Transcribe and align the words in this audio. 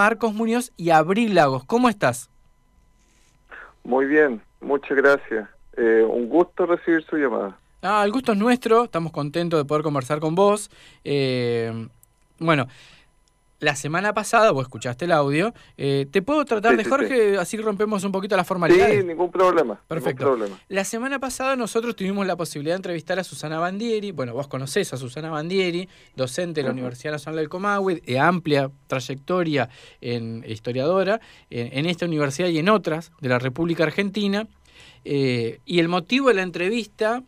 Marcos 0.00 0.32
Muñoz 0.32 0.72
y 0.76 0.90
Abril 0.90 1.34
Lagos. 1.34 1.64
¿Cómo 1.64 1.88
estás? 1.88 2.30
Muy 3.82 4.06
bien, 4.06 4.40
muchas 4.60 4.96
gracias. 4.96 5.48
Eh, 5.76 6.06
un 6.08 6.28
gusto 6.28 6.66
recibir 6.66 7.04
su 7.04 7.16
llamada. 7.16 7.58
Ah, 7.82 8.04
el 8.04 8.12
gusto 8.12 8.30
es 8.30 8.38
nuestro, 8.38 8.84
estamos 8.84 9.10
contentos 9.10 9.58
de 9.58 9.64
poder 9.64 9.82
conversar 9.82 10.20
con 10.20 10.36
vos. 10.36 10.70
Eh, 11.02 11.88
bueno, 12.38 12.68
la 13.60 13.74
semana 13.74 14.14
pasada, 14.14 14.52
vos 14.52 14.62
escuchaste 14.62 15.06
el 15.06 15.12
audio, 15.12 15.52
eh, 15.76 16.06
¿te 16.10 16.22
puedo 16.22 16.44
tratar 16.44 16.76
de 16.76 16.84
Jorge? 16.84 17.38
Así 17.38 17.56
rompemos 17.56 18.04
un 18.04 18.12
poquito 18.12 18.36
la 18.36 18.44
formalidad. 18.44 18.88
Sí, 18.88 19.02
ningún 19.02 19.32
problema. 19.32 19.80
Perfecto. 19.88 20.24
problema. 20.24 20.58
La 20.68 20.84
semana 20.84 21.18
pasada 21.18 21.56
nosotros 21.56 21.96
tuvimos 21.96 22.24
la 22.26 22.36
posibilidad 22.36 22.74
de 22.74 22.78
entrevistar 22.78 23.18
a 23.18 23.24
Susana 23.24 23.58
Bandieri. 23.58 24.12
Bueno, 24.12 24.32
vos 24.32 24.46
conocés 24.46 24.92
a 24.92 24.96
Susana 24.96 25.30
Bandieri, 25.30 25.88
docente 26.14 26.60
de 26.60 26.68
la 26.68 26.72
Universidad 26.72 27.12
Nacional 27.12 27.38
del 27.38 27.48
Comahue, 27.48 27.96
de 27.96 28.18
amplia 28.18 28.70
trayectoria 28.86 29.68
en 30.00 30.44
historiadora, 30.46 31.20
en, 31.50 31.86
esta 31.86 32.06
universidad 32.06 32.48
y 32.48 32.58
en 32.58 32.68
otras 32.68 33.10
de 33.20 33.28
la 33.28 33.40
República 33.40 33.82
Argentina. 33.82 34.46
Eh, 35.04 35.58
y 35.64 35.80
el 35.80 35.88
motivo 35.88 36.28
de 36.28 36.34
la 36.34 36.42
entrevista 36.42 37.22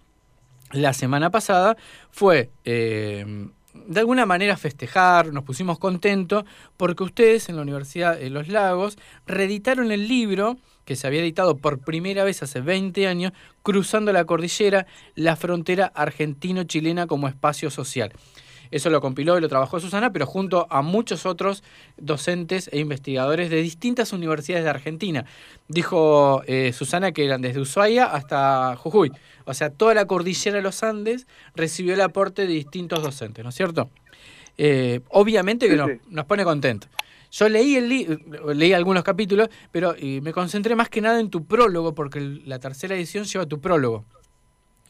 la 0.71 0.93
semana 0.93 1.31
pasada 1.31 1.77
fue... 2.13 2.51
Eh, 2.65 3.49
de 3.91 3.99
alguna 3.99 4.25
manera 4.25 4.57
festejar, 4.57 5.33
nos 5.33 5.43
pusimos 5.43 5.81
contentos, 5.81 6.45
porque 6.77 7.03
ustedes 7.03 7.49
en 7.49 7.57
la 7.57 7.63
Universidad 7.63 8.17
de 8.17 8.31
Los 8.31 8.47
Lagos 8.47 8.97
reeditaron 9.27 9.91
el 9.91 10.07
libro 10.07 10.59
que 10.85 10.95
se 10.95 11.09
había 11.09 11.19
editado 11.19 11.57
por 11.57 11.81
primera 11.81 12.23
vez 12.23 12.41
hace 12.45 12.61
20 12.61 13.09
años, 13.09 13.33
Cruzando 13.65 14.13
la 14.13 14.25
Cordillera, 14.25 14.87
la 15.17 15.35
frontera 15.35 15.91
argentino-chilena 15.93 17.09
como 17.09 17.27
espacio 17.27 17.69
social. 17.69 18.13
Eso 18.71 18.91
lo 18.91 19.01
compiló 19.01 19.37
y 19.37 19.41
lo 19.41 19.49
trabajó 19.49 19.81
Susana, 19.81 20.13
pero 20.13 20.27
junto 20.27 20.67
a 20.71 20.83
muchos 20.83 21.27
otros 21.27 21.63
docentes 21.97 22.69
e 22.73 22.79
investigadores 22.79 23.51
de 23.51 23.61
distintas 23.63 24.13
universidades 24.13 24.65
de 24.65 24.71
Argentina. 24.71 25.25
Dijo 25.69 26.43
eh, 26.47 26.73
Susana 26.73 27.13
que 27.13 27.25
eran 27.25 27.43
desde 27.43 27.61
Ushuaia 27.61 28.07
hasta 28.07 28.77
Jujuy. 28.77 29.11
O 29.45 29.55
sea, 29.55 29.71
toda 29.71 29.95
la 29.95 30.07
cordillera 30.07 30.57
de 30.57 30.63
los 30.63 30.83
Andes 30.83 31.27
recibió 31.55 31.95
el 31.95 32.01
aporte 32.01 32.43
de 32.43 32.53
distintos 32.53 33.03
docentes, 33.03 33.43
¿no 33.43 33.51
es 33.51 33.57
cierto? 33.57 33.91
Eh, 34.59 35.01
obviamente 35.09 35.69
que 35.69 35.99
nos 36.09 36.25
pone 36.27 36.45
contentos. 36.45 36.91
Yo 37.33 37.49
leí 37.49 37.77
el 37.77 37.89
leí 38.55 38.73
algunos 38.73 39.05
capítulos, 39.05 39.49
pero 39.71 39.95
me 40.01 40.33
concentré 40.33 40.75
más 40.75 40.89
que 40.89 41.01
nada 41.01 41.21
en 41.21 41.31
tu 41.31 41.45
prólogo, 41.45 41.95
porque 41.95 42.21
la 42.21 42.59
tercera 42.59 42.97
edición 42.97 43.25
lleva 43.25 43.47
tu 43.47 43.61
prólogo. 43.61 44.05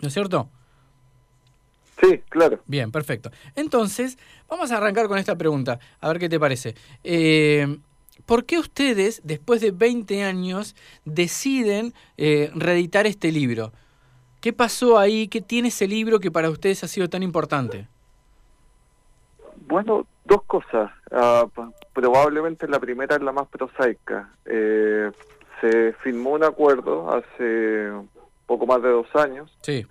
¿No 0.01 0.08
es 0.08 0.14
cierto? 0.14 0.48
Sí, 2.03 2.19
claro. 2.29 2.61
Bien, 2.67 2.91
perfecto. 2.91 3.31
Entonces, 3.56 4.19
vamos 4.48 4.73
a 4.73 4.79
arrancar 4.79 5.09
con 5.09 5.19
esta 5.19 5.37
pregunta, 5.37 5.79
a 6.01 6.09
ver 6.09 6.19
qué 6.19 6.29
te 6.29 6.41
parece. 6.41 6.75
Eh, 7.05 7.79
¿Por 8.27 8.45
qué 8.45 8.59
ustedes, 8.59 9.20
después 9.25 9.61
de 9.61 9.70
20 9.70 10.23
años, 10.23 10.77
deciden 11.05 11.92
eh, 12.17 12.51
reeditar 12.55 13.07
este 13.07 13.33
libro? 13.33 13.73
¿Qué 14.41 14.53
pasó 14.53 14.98
ahí? 14.98 15.29
¿Qué 15.29 15.41
tiene 15.41 15.69
ese 15.69 15.87
libro 15.87 16.20
que 16.20 16.31
para 16.31 16.48
ustedes 16.48 16.83
ha 16.84 16.89
sido 16.89 17.09
tan 17.09 17.23
importante? 17.23 17.89
Bueno, 19.67 20.07
dos 20.25 20.42
cosas. 20.45 20.91
Ah, 21.11 21.47
probablemente 21.92 22.67
la 22.67 22.79
primera 22.79 23.17
es 23.17 23.23
la 23.23 23.33
más 23.33 23.48
prosaica. 23.48 24.31
Eh, 24.47 25.11
se 25.61 25.92
firmó 26.03 26.31
un 26.31 26.45
acuerdo 26.45 27.12
hace 27.12 27.91
poco 28.47 28.67
más 28.67 28.83
de 28.83 28.89
dos 28.89 29.09
años. 29.14 29.55
Sí 29.61 29.87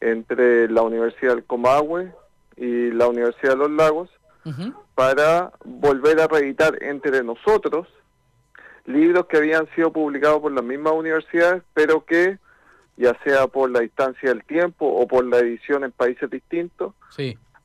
entre 0.00 0.68
la 0.68 0.82
Universidad 0.82 1.34
del 1.34 1.44
Comahue 1.44 2.12
y 2.56 2.90
la 2.90 3.08
Universidad 3.08 3.52
de 3.52 3.56
los 3.56 3.70
Lagos 3.70 4.10
para 4.94 5.52
volver 5.64 6.20
a 6.20 6.26
reeditar 6.26 6.82
entre 6.82 7.22
nosotros 7.22 7.86
libros 8.86 9.26
que 9.26 9.36
habían 9.36 9.68
sido 9.74 9.92
publicados 9.92 10.40
por 10.40 10.52
las 10.52 10.64
mismas 10.64 10.94
universidades, 10.94 11.62
pero 11.74 12.04
que, 12.04 12.38
ya 12.96 13.16
sea 13.24 13.46
por 13.46 13.70
la 13.70 13.80
distancia 13.80 14.30
del 14.30 14.44
tiempo 14.44 14.86
o 14.86 15.06
por 15.06 15.24
la 15.24 15.38
edición 15.38 15.84
en 15.84 15.92
países 15.92 16.28
distintos, 16.30 16.94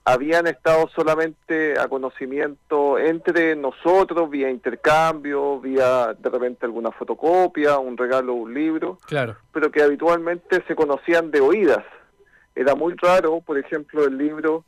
habían 0.04 0.46
estado 0.46 0.88
solamente 0.96 1.80
a 1.80 1.88
conocimiento 1.88 3.00
entre 3.00 3.56
nosotros, 3.56 4.30
vía 4.30 4.52
intercambio, 4.52 5.60
vía 5.60 6.14
de 6.14 6.30
repente 6.30 6.66
alguna 6.66 6.92
fotocopia, 6.92 7.80
un 7.80 7.98
regalo, 7.98 8.34
un 8.34 8.54
libro, 8.54 9.00
claro. 9.08 9.36
pero 9.52 9.72
que 9.72 9.82
habitualmente 9.82 10.64
se 10.68 10.76
conocían 10.76 11.32
de 11.32 11.42
oídas 11.42 11.84
era 12.56 12.74
muy 12.74 12.96
raro, 12.96 13.42
por 13.42 13.58
ejemplo, 13.58 14.06
el 14.06 14.18
libro 14.18 14.64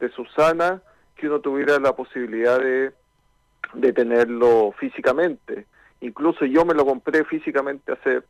de 0.00 0.10
Susana, 0.10 0.80
que 1.16 1.26
uno 1.26 1.40
tuviera 1.40 1.78
la 1.78 1.94
posibilidad 1.94 2.58
de, 2.58 2.92
de 3.74 3.92
tenerlo 3.92 4.72
físicamente. 4.78 5.66
Incluso 6.00 6.44
yo 6.44 6.64
me 6.64 6.74
lo 6.74 6.84
compré 6.84 7.24
físicamente 7.24 7.92
hace, 7.92 8.22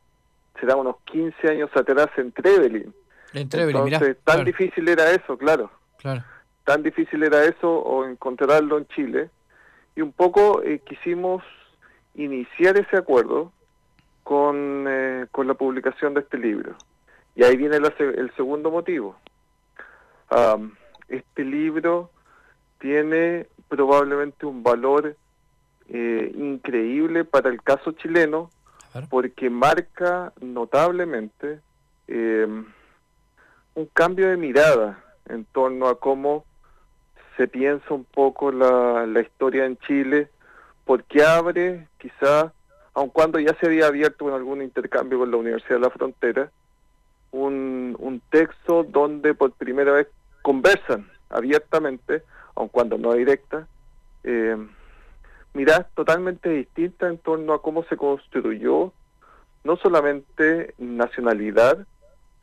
será 0.59 0.75
unos 0.75 0.97
15 1.05 1.49
años 1.49 1.69
atrás 1.75 2.07
en 2.17 2.31
Trevelin. 2.31 2.93
En 3.33 3.49
Trevelin, 3.49 3.83
Entonces, 3.85 4.17
tan 4.23 4.43
difícil 4.45 4.87
era 4.87 5.11
eso, 5.11 5.37
claro. 5.37 5.71
Claro. 5.97 6.23
Tan 6.63 6.83
difícil 6.83 7.23
era 7.23 7.43
eso 7.45 7.71
o 7.71 8.05
encontrarlo 8.05 8.77
en 8.77 8.87
Chile. 8.87 9.29
Y 9.95 10.01
un 10.01 10.11
poco 10.11 10.61
eh, 10.63 10.79
quisimos 10.79 11.43
iniciar 12.15 12.77
ese 12.77 12.97
acuerdo 12.97 13.51
con, 14.23 14.85
eh, 14.87 15.27
con 15.31 15.47
la 15.47 15.53
publicación 15.53 16.13
de 16.13 16.21
este 16.21 16.37
libro. 16.37 16.75
Y 17.37 17.43
ahí 17.43 17.55
viene 17.55 17.77
el, 17.77 18.31
segundo 18.35 18.71
motivo. 18.71 19.15
este 21.07 21.45
libro 21.45 22.09
tiene 22.79 23.45
probablemente 23.69 24.47
un 24.47 24.63
valor 24.63 25.15
eh, 25.87 26.31
increíble 26.35 27.25
para 27.25 27.49
el 27.49 27.61
caso 27.61 27.91
chileno 27.91 28.49
porque 29.09 29.51
marca 29.51 30.33
notablemente 30.41 31.59
em, 32.07 32.65
un 33.75 33.85
cambio 33.93 34.29
de 34.29 34.37
mirada 34.37 35.03
en 35.29 35.45
torno 35.45 35.89
a 35.89 35.99
cómo 35.99 36.43
se 37.35 37.47
piensa 37.47 37.93
un 37.93 38.05
poco 38.05 38.51
la, 38.51 39.05
la 39.05 39.21
historia 39.21 39.65
en 39.65 39.77
Chile, 39.77 40.31
porque 40.85 41.23
abre 41.23 41.87
quizá, 41.99 42.51
aun 42.95 43.09
cuando 43.09 43.39
ya 43.39 43.55
se 43.59 43.67
había 43.67 43.85
abierto 43.85 44.27
en 44.27 44.33
algún 44.33 44.63
intercambio 44.63 45.19
con 45.19 45.29
la 45.29 45.37
Universidad 45.37 45.75
de 45.75 45.81
la 45.81 45.91
Frontera, 45.91 46.51
un, 47.45 47.95
un 47.99 48.21
texto 48.29 48.83
donde 48.83 49.33
por 49.33 49.51
primera 49.53 49.91
vez 49.91 50.07
conversan 50.41 51.09
abiertamente, 51.29 52.23
aun 52.55 52.69
cuando 52.69 52.97
no 52.97 53.13
directa, 53.13 53.67
eh, 54.23 54.57
miradas 55.53 55.87
totalmente 55.95 56.49
distinta 56.49 57.07
en 57.07 57.17
torno 57.17 57.53
a 57.53 57.61
cómo 57.61 57.83
se 57.85 57.97
construyó 57.97 58.93
no 59.63 59.75
solamente 59.77 60.73
nacionalidad, 60.77 61.85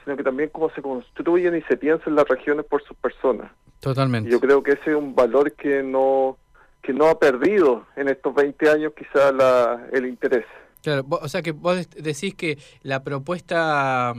sino 0.03 0.17
que 0.17 0.23
también 0.23 0.51
cómo 0.51 0.71
se 0.71 0.83
construyen 0.83 1.57
y 1.57 1.63
se 1.63 1.77
piensan 1.77 2.15
las 2.15 2.29
regiones 2.29 2.67
por 2.67 2.83
sus 2.85 2.97
personas. 2.97 3.51
Totalmente. 3.81 4.31
yo 4.31 4.41
creo 4.41 4.63
que 4.63 4.73
ese 4.73 4.91
es 4.91 4.97
un 4.97 5.15
valor 5.15 5.53
que 5.53 5.83
no 5.83 6.39
que 6.83 6.93
no 6.93 7.07
ha 7.07 7.19
perdido 7.19 7.87
en 7.97 8.09
estos 8.09 8.35
20 8.35 8.71
años 8.71 8.93
quizá 8.97 9.33
la, 9.33 9.87
el 9.93 10.07
interés. 10.07 10.45
Claro, 10.83 11.07
o 11.09 11.29
sea 11.29 11.41
que 11.41 11.53
vos 11.53 11.89
decís 11.91 12.35
que 12.35 12.59
la 12.83 13.03
propuesta 13.03 14.13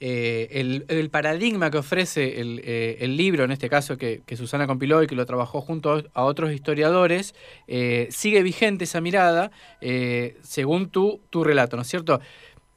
eh, 0.00 0.84
el, 0.88 1.10
paradigma 1.10 1.70
que 1.70 1.78
ofrece 1.78 2.34
eh, 2.36 2.96
el, 3.00 3.16
libro, 3.16 3.44
en 3.44 3.50
este 3.50 3.68
caso 3.68 3.96
que, 3.96 4.22
Susana 4.36 4.66
compiló 4.66 5.02
y 5.02 5.06
que 5.06 5.14
lo 5.14 5.26
trabajó 5.26 5.60
junto 5.60 6.02
a 6.12 6.24
otros 6.24 6.52
historiadores, 6.52 7.34
eh, 7.66 8.08
sigue 8.10 8.42
vigente 8.42 8.84
esa 8.84 9.00
mirada 9.00 9.50
según 10.42 10.88
tu, 10.88 11.20
tu 11.30 11.44
relato, 11.44 11.76
¿no 11.76 11.82
es 11.82 11.88
cierto? 11.88 12.20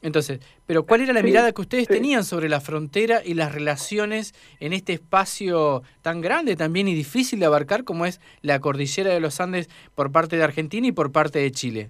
Entonces, 0.02 0.40
pero 0.68 0.86
¿cuál 0.86 1.02
era 1.02 1.12
la 1.12 1.24
mirada 1.24 1.52
que 1.52 1.62
ustedes 1.62 1.88
tenían 1.88 2.24
sobre 2.24 2.50
la 2.50 2.62
frontera 2.62 3.22
y 3.26 3.34
las 3.34 3.52
relaciones 3.52 4.36
en 4.60 4.74
este 4.74 4.94
espacio 4.94 5.82
tan 6.02 6.22
grande 6.22 6.56
también 6.56 6.88
y 6.88 6.94
difícil 6.94 7.40
de 7.40 7.48
abarcar 7.48 7.84
como 7.84 8.06
es 8.06 8.22
la 8.42 8.60
cordillera 8.60 9.12
de 9.12 9.20
los 9.20 9.42
Andes 9.42 9.70
por 9.96 10.12
parte 10.12 10.38
de 10.38 10.44
Argentina 10.44 10.88
y 10.88 10.92
por 10.92 11.12
parte 11.12 11.40
de 11.40 11.52
Chile? 11.52 11.90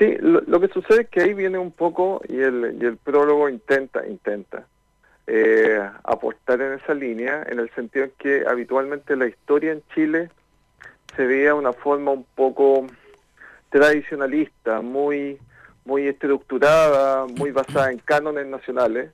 Sí, 0.00 0.16
lo, 0.18 0.60
que 0.60 0.68
sucede 0.68 1.02
es 1.02 1.08
que 1.10 1.20
ahí 1.20 1.34
viene 1.34 1.58
un 1.58 1.72
poco, 1.72 2.22
y 2.26 2.40
el, 2.40 2.98
prólogo 3.04 3.50
intenta, 3.50 4.06
intenta 4.06 4.66
eh, 5.26 5.78
aportar 6.04 6.62
en 6.62 6.72
esa 6.72 6.94
línea, 6.94 7.44
en 7.46 7.60
el 7.60 7.68
sentido 7.74 8.06
en 8.06 8.12
que 8.16 8.44
habitualmente 8.48 9.14
la 9.14 9.26
historia 9.26 9.72
en 9.72 9.82
Chile 9.94 10.30
se 11.14 11.26
veía 11.26 11.54
una 11.54 11.74
forma 11.74 12.12
un 12.12 12.24
poco 12.34 12.86
tradicionalista, 13.68 14.80
muy, 14.80 15.38
muy 15.84 16.06
estructurada, 16.06 17.26
muy 17.26 17.50
basada 17.50 17.92
en 17.92 17.98
cánones 17.98 18.46
nacionales, 18.46 19.10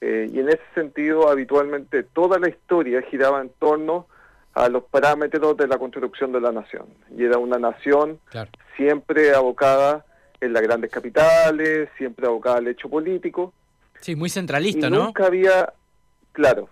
eh, 0.00 0.30
y 0.32 0.40
en 0.40 0.48
ese 0.48 0.64
sentido 0.74 1.28
habitualmente 1.28 2.04
toda 2.04 2.38
la 2.38 2.48
historia 2.48 3.02
giraba 3.02 3.42
en 3.42 3.50
torno 3.58 4.06
a 4.56 4.70
los 4.70 4.84
parámetros 4.84 5.54
de 5.58 5.68
la 5.68 5.76
construcción 5.76 6.32
de 6.32 6.40
la 6.40 6.50
nación. 6.50 6.86
Y 7.14 7.24
era 7.24 7.36
una 7.36 7.58
nación 7.58 8.18
siempre 8.74 9.34
abocada 9.34 10.06
en 10.40 10.54
las 10.54 10.62
grandes 10.62 10.90
capitales, 10.90 11.90
siempre 11.98 12.26
abocada 12.26 12.56
al 12.56 12.68
hecho 12.68 12.88
político. 12.88 13.52
Sí, 14.00 14.16
muy 14.16 14.30
centralista, 14.30 14.86
y 14.86 14.90
¿no? 14.90 15.04
Nunca 15.04 15.26
había, 15.26 15.74
claro, 16.32 16.70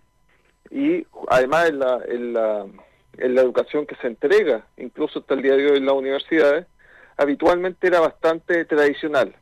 y 0.70 1.06
además 1.28 1.68
en 1.68 1.78
la, 1.78 2.00
en 2.08 2.32
la, 2.32 2.66
en 3.18 3.34
la 3.34 3.42
educación 3.42 3.86
que 3.86 3.96
se 3.96 4.06
entrega, 4.06 4.64
incluso 4.78 5.18
hasta 5.18 5.34
el 5.34 5.42
día 5.42 5.54
de 5.54 5.70
hoy 5.70 5.76
en 5.76 5.84
las 5.84 5.94
universidades, 5.94 6.66
habitualmente 7.18 7.86
era 7.86 8.00
bastante 8.00 8.64
tradicional. 8.64 9.34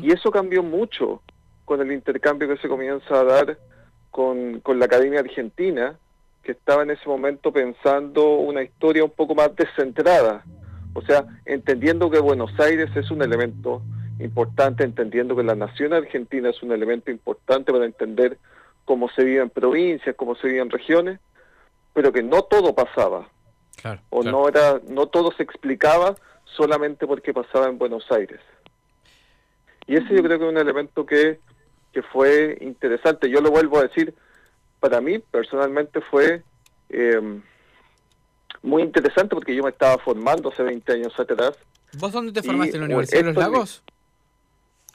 Y 0.00 0.12
eso 0.12 0.30
cambió 0.30 0.62
mucho 0.62 1.20
con 1.66 1.82
el 1.82 1.92
intercambio 1.92 2.48
que 2.48 2.56
se 2.56 2.68
comienza 2.68 3.20
a 3.20 3.24
dar 3.24 3.58
con, 4.10 4.60
con 4.60 4.78
la 4.78 4.86
Academia 4.86 5.20
Argentina, 5.20 5.98
que 6.42 6.52
estaba 6.52 6.82
en 6.82 6.90
ese 6.90 7.08
momento 7.08 7.52
pensando 7.52 8.34
una 8.36 8.62
historia 8.62 9.04
un 9.04 9.10
poco 9.10 9.34
más 9.34 9.54
descentrada, 9.54 10.44
o 10.94 11.02
sea, 11.02 11.24
entendiendo 11.44 12.10
que 12.10 12.18
Buenos 12.18 12.58
Aires 12.60 12.90
es 12.96 13.10
un 13.10 13.22
elemento 13.22 13.82
importante, 14.18 14.84
entendiendo 14.84 15.34
que 15.34 15.42
la 15.42 15.54
nación 15.54 15.92
argentina 15.92 16.50
es 16.50 16.62
un 16.62 16.72
elemento 16.72 17.10
importante 17.10 17.72
para 17.72 17.86
entender 17.86 18.38
cómo 18.84 19.08
se 19.10 19.24
vive 19.24 19.42
en 19.42 19.50
provincias, 19.50 20.14
cómo 20.16 20.34
se 20.34 20.48
vive 20.48 20.60
en 20.60 20.70
regiones, 20.70 21.20
pero 21.94 22.12
que 22.12 22.22
no 22.22 22.42
todo 22.42 22.74
pasaba. 22.74 23.28
o 24.10 24.22
no 24.22 24.48
era 24.48 24.80
no 24.88 25.06
todo 25.06 25.32
se 25.32 25.42
explicaba 25.42 26.14
solamente 26.44 27.06
porque 27.06 27.32
pasaba 27.32 27.68
en 27.68 27.78
Buenos 27.78 28.10
Aires. 28.10 28.40
Y 29.86 29.96
ese 29.96 30.14
yo 30.14 30.22
creo 30.22 30.38
que 30.38 30.44
es 30.44 30.50
un 30.50 30.58
elemento 30.58 31.04
que, 31.06 31.40
que 31.92 32.02
fue 32.02 32.58
interesante. 32.60 33.28
Yo 33.28 33.40
lo 33.40 33.50
vuelvo 33.50 33.78
a 33.78 33.82
decir, 33.82 34.14
para 34.82 35.00
mí 35.00 35.20
personalmente 35.20 36.00
fue 36.00 36.42
eh, 36.88 37.40
muy 38.62 38.82
interesante 38.82 39.36
porque 39.36 39.54
yo 39.54 39.62
me 39.62 39.70
estaba 39.70 39.96
formando 39.98 40.48
hace 40.48 40.64
20 40.64 40.92
años 40.92 41.18
atrás. 41.20 41.52
¿Vos 41.96 42.10
dónde 42.10 42.32
te 42.32 42.42
formaste? 42.42 42.74
¿En 42.74 42.80
la 42.80 42.86
Universidad 42.86 43.20
de 43.20 43.32
los 43.32 43.36
Lagos? 43.36 43.84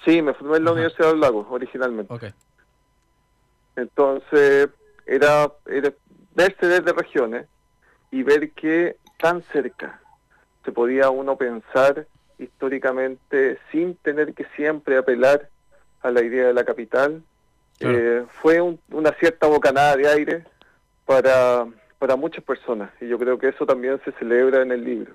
Sí, 0.03 0.21
me 0.21 0.33
formé 0.33 0.57
en 0.57 0.65
la 0.65 0.73
Universidad 0.73 1.07
de 1.07 1.11
los 1.13 1.21
Lagos 1.21 1.47
originalmente. 1.49 2.33
Entonces, 3.77 4.69
era, 5.05 5.53
era 5.65 5.93
verse 6.35 6.67
desde 6.67 6.91
regiones 6.91 7.47
y 8.11 8.23
ver 8.23 8.51
que 8.51 8.97
tan 9.21 9.41
cerca 9.41 10.01
se 10.65 10.73
podía 10.73 11.09
uno 11.11 11.37
pensar 11.37 12.07
históricamente 12.39 13.57
sin 13.71 13.95
tener 13.95 14.33
que 14.33 14.45
siempre 14.57 14.97
apelar 14.97 15.49
a 16.01 16.11
la 16.11 16.21
idea 16.23 16.47
de 16.47 16.53
la 16.53 16.65
capital. 16.65 17.23
Eh, 17.79 18.25
fue 18.41 18.59
una 18.61 19.11
cierta 19.19 19.47
bocanada 19.47 19.95
de 19.95 20.07
aire 20.07 20.43
para 21.05 21.67
para 21.99 22.15
muchas 22.15 22.43
personas 22.43 22.91
y 23.01 23.07
yo 23.07 23.17
creo 23.17 23.37
que 23.37 23.49
eso 23.49 23.65
también 23.65 23.99
se 24.05 24.11
celebra 24.13 24.61
en 24.61 24.71
el 24.71 24.83
libro. 24.83 25.13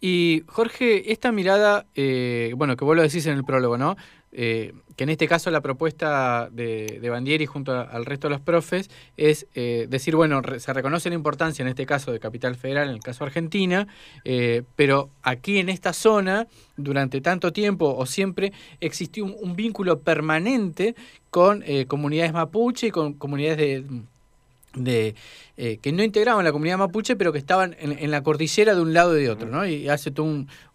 Y 0.00 0.44
Jorge, 0.46 1.10
esta 1.12 1.32
mirada, 1.32 1.86
eh, 1.96 2.52
bueno, 2.56 2.76
que 2.76 2.84
vos 2.84 2.94
lo 2.94 3.02
decís 3.02 3.26
en 3.26 3.36
el 3.36 3.44
prólogo, 3.44 3.78
¿no? 3.78 3.96
Eh, 4.30 4.74
que 4.94 5.04
en 5.04 5.10
este 5.10 5.26
caso 5.26 5.50
la 5.50 5.62
propuesta 5.62 6.50
de, 6.52 6.98
de 7.00 7.10
Bandieri 7.10 7.46
junto 7.46 7.72
al 7.72 8.04
resto 8.04 8.28
de 8.28 8.32
los 8.32 8.40
profes 8.40 8.90
es 9.16 9.46
eh, 9.54 9.86
decir, 9.88 10.14
bueno, 10.14 10.42
se 10.58 10.72
reconoce 10.72 11.08
la 11.08 11.14
importancia 11.14 11.62
en 11.62 11.68
este 11.68 11.86
caso 11.86 12.12
de 12.12 12.20
Capital 12.20 12.54
Federal, 12.54 12.88
en 12.88 12.94
el 12.94 13.00
caso 13.00 13.24
Argentina, 13.24 13.88
pero 14.76 15.10
aquí 15.22 15.58
en 15.58 15.68
esta 15.68 15.92
zona, 15.92 16.46
durante 16.76 17.20
tanto 17.20 17.52
tiempo 17.52 17.94
o 17.96 18.06
siempre, 18.06 18.52
existió 18.80 19.24
un 19.24 19.56
vínculo 19.56 20.00
permanente 20.00 20.94
con 21.30 21.64
comunidades 21.86 22.32
mapuche 22.32 22.88
y 22.88 22.90
con 22.90 23.14
comunidades 23.14 23.56
de 23.56 23.84
de 24.74 25.14
eh, 25.56 25.78
que 25.78 25.92
no 25.92 26.02
integraban 26.02 26.44
la 26.44 26.52
comunidad 26.52 26.78
mapuche, 26.78 27.16
pero 27.16 27.32
que 27.32 27.38
estaban 27.38 27.74
en, 27.80 28.10
la 28.10 28.22
cordillera 28.22 28.74
de 28.74 28.80
un 28.80 28.92
lado 28.92 29.18
y 29.18 29.22
de 29.22 29.30
otro, 29.30 29.48
¿no? 29.48 29.66
Y 29.66 29.88
hace 29.88 30.10
todo 30.10 30.26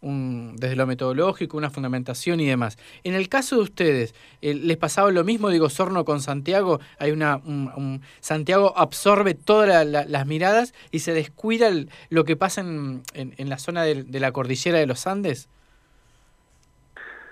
un, 0.02 0.56
desde 0.58 0.76
lo 0.76 0.86
metodológico, 0.86 1.58
una 1.58 1.70
fundamentación 1.70 2.40
y 2.40 2.48
demás. 2.48 2.78
En 3.04 3.14
el 3.14 3.30
caso 3.30 3.56
de 3.58 3.62
ustedes, 3.62 4.16
eh, 4.42 4.54
¿les 4.54 4.78
pasaba 4.78 5.12
lo 5.12 5.24
mismo? 5.24 5.50
Digo, 5.50 5.70
Sorno 5.70 6.06
con 6.06 6.20
Santiago, 6.22 6.80
hay 7.00 7.12
una 7.12 7.38
un, 7.38 8.02
Santiago 8.20 8.74
absorbe 8.76 9.36
todas 9.36 9.86
las 9.86 10.28
miradas 10.28 10.74
y 10.92 11.00
se 11.00 11.14
descuida 11.14 11.70
lo 12.10 12.24
que 12.26 12.36
pasa 12.36 12.62
en, 12.62 13.04
en, 13.14 13.50
la 13.50 13.58
zona 13.58 13.84
de, 13.84 14.04
de 14.04 14.20
la 14.20 14.32
cordillera 14.32 14.80
de 14.80 14.88
los 14.88 15.08
Andes. 15.08 15.50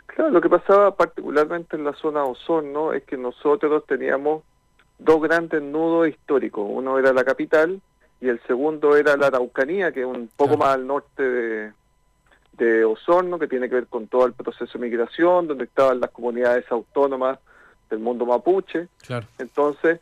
Claro, 0.08 0.30
lo 0.30 0.42
que 0.42 0.50
pasaba 0.50 0.96
particularmente 0.96 1.78
en 1.78 1.86
la 1.86 1.94
zona 1.94 2.24
Osorno 2.24 2.94
es 2.94 3.04
que 3.04 3.18
nosotros 3.18 3.86
teníamos 3.88 4.44
dos 5.03 5.21
grandes 5.21 5.62
nudos 5.62 6.07
históricos. 6.07 6.65
Uno 6.68 6.98
era 6.98 7.13
la 7.13 7.24
capital 7.24 7.81
y 8.19 8.30
el 8.30 8.39
segundo 8.48 8.95
era 8.95 9.18
la 9.18 9.27
Araucanía, 9.27 9.92
que 9.92 10.01
es 10.01 10.06
un 10.06 10.30
poco 10.36 10.57
más 10.57 10.75
al 10.75 10.86
norte 10.86 11.24
de, 11.24 11.74
de 12.53 12.86
Osorno, 12.86 13.39
que 13.39 13.48
tiene 13.48 13.68
que 13.68 13.75
ver 13.75 13.88
con 13.88 14.07
todo 14.07 14.25
el 14.25 14.33
proceso 14.33 14.77
de 14.77 14.80
migración, 14.80 15.48
donde 15.48 15.65
estaban 15.65 16.00
las 16.00 16.12
comunidades 16.12 16.65
autónomas 16.71 17.39
del 17.89 18.00
mundo 18.00 18.25
mapuche. 18.25 18.88
Entonces, 19.39 20.00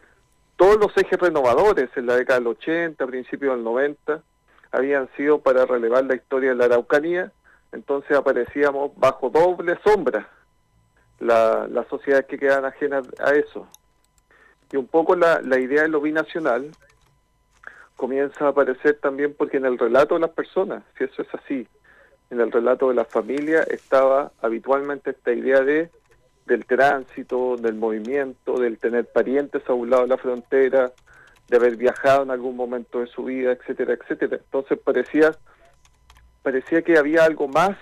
todos 0.57 0.77
los 0.77 0.95
ejes 0.97 1.19
renovadores 1.19 1.89
en 1.95 2.05
la 2.05 2.15
década 2.15 2.39
del 2.39 2.47
80, 2.47 3.05
principios 3.07 3.55
del 3.55 3.63
90, 3.63 4.21
habían 4.71 5.09
sido 5.15 5.39
para 5.39 5.65
relevar 5.65 6.05
la 6.05 6.15
historia 6.15 6.49
de 6.49 6.55
la 6.55 6.65
Araucanía, 6.65 7.31
entonces 7.71 8.17
aparecíamos 8.17 8.91
bajo 8.97 9.29
doble 9.29 9.77
sombra 9.83 10.27
las 11.19 11.87
sociedades 11.89 12.25
que 12.27 12.37
quedan 12.37 12.65
ajenas 12.65 13.05
a 13.19 13.31
eso. 13.33 13.67
Y 14.71 14.77
un 14.77 14.87
poco 14.87 15.15
la, 15.15 15.41
la 15.41 15.59
idea 15.59 15.83
de 15.83 15.89
lo 15.89 16.01
binacional 16.01 16.71
comienza 17.95 18.45
a 18.45 18.49
aparecer 18.49 18.99
también 19.01 19.33
porque 19.37 19.57
en 19.57 19.65
el 19.65 19.77
relato 19.77 20.15
de 20.15 20.21
las 20.21 20.29
personas, 20.31 20.83
si 20.97 21.03
eso 21.03 21.21
es 21.21 21.27
así, 21.33 21.67
en 22.29 22.39
el 22.39 22.51
relato 22.51 22.89
de 22.89 22.95
la 22.95 23.05
familia 23.05 23.63
estaba 23.63 24.31
habitualmente 24.41 25.11
esta 25.11 25.33
idea 25.33 25.61
de 25.61 25.89
del 26.49 26.65
tránsito, 26.65 27.57
del 27.57 27.75
movimiento, 27.75 28.59
del 28.59 28.79
tener 28.79 29.05
parientes 29.05 29.61
a 29.69 29.73
un 29.73 29.89
lado 29.91 30.01
de 30.03 30.09
la 30.09 30.17
frontera, 30.17 30.91
de 31.47 31.57
haber 31.57 31.75
viajado 31.77 32.23
en 32.23 32.31
algún 32.31 32.55
momento 32.55 32.99
de 32.99 33.07
su 33.07 33.23
vida, 33.23 33.51
etcétera, 33.51 33.93
etcétera. 33.93 34.37
Entonces 34.37 34.77
parecía 34.79 35.31
parecía 36.41 36.81
que 36.81 36.97
había 36.97 37.23
algo 37.23 37.47
más 37.47 37.77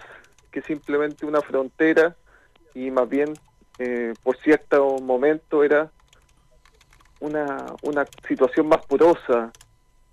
que 0.52 0.62
simplemente 0.62 1.26
una 1.26 1.42
frontera 1.42 2.16
y 2.74 2.92
más 2.92 3.08
bien 3.08 3.34
eh, 3.80 4.14
por 4.24 4.38
cierto 4.38 4.98
momento 5.00 5.64
era 5.64 5.92
una, 7.20 7.66
una 7.84 8.06
situación 8.28 8.68
más 8.68 8.86
porosa 8.86 9.52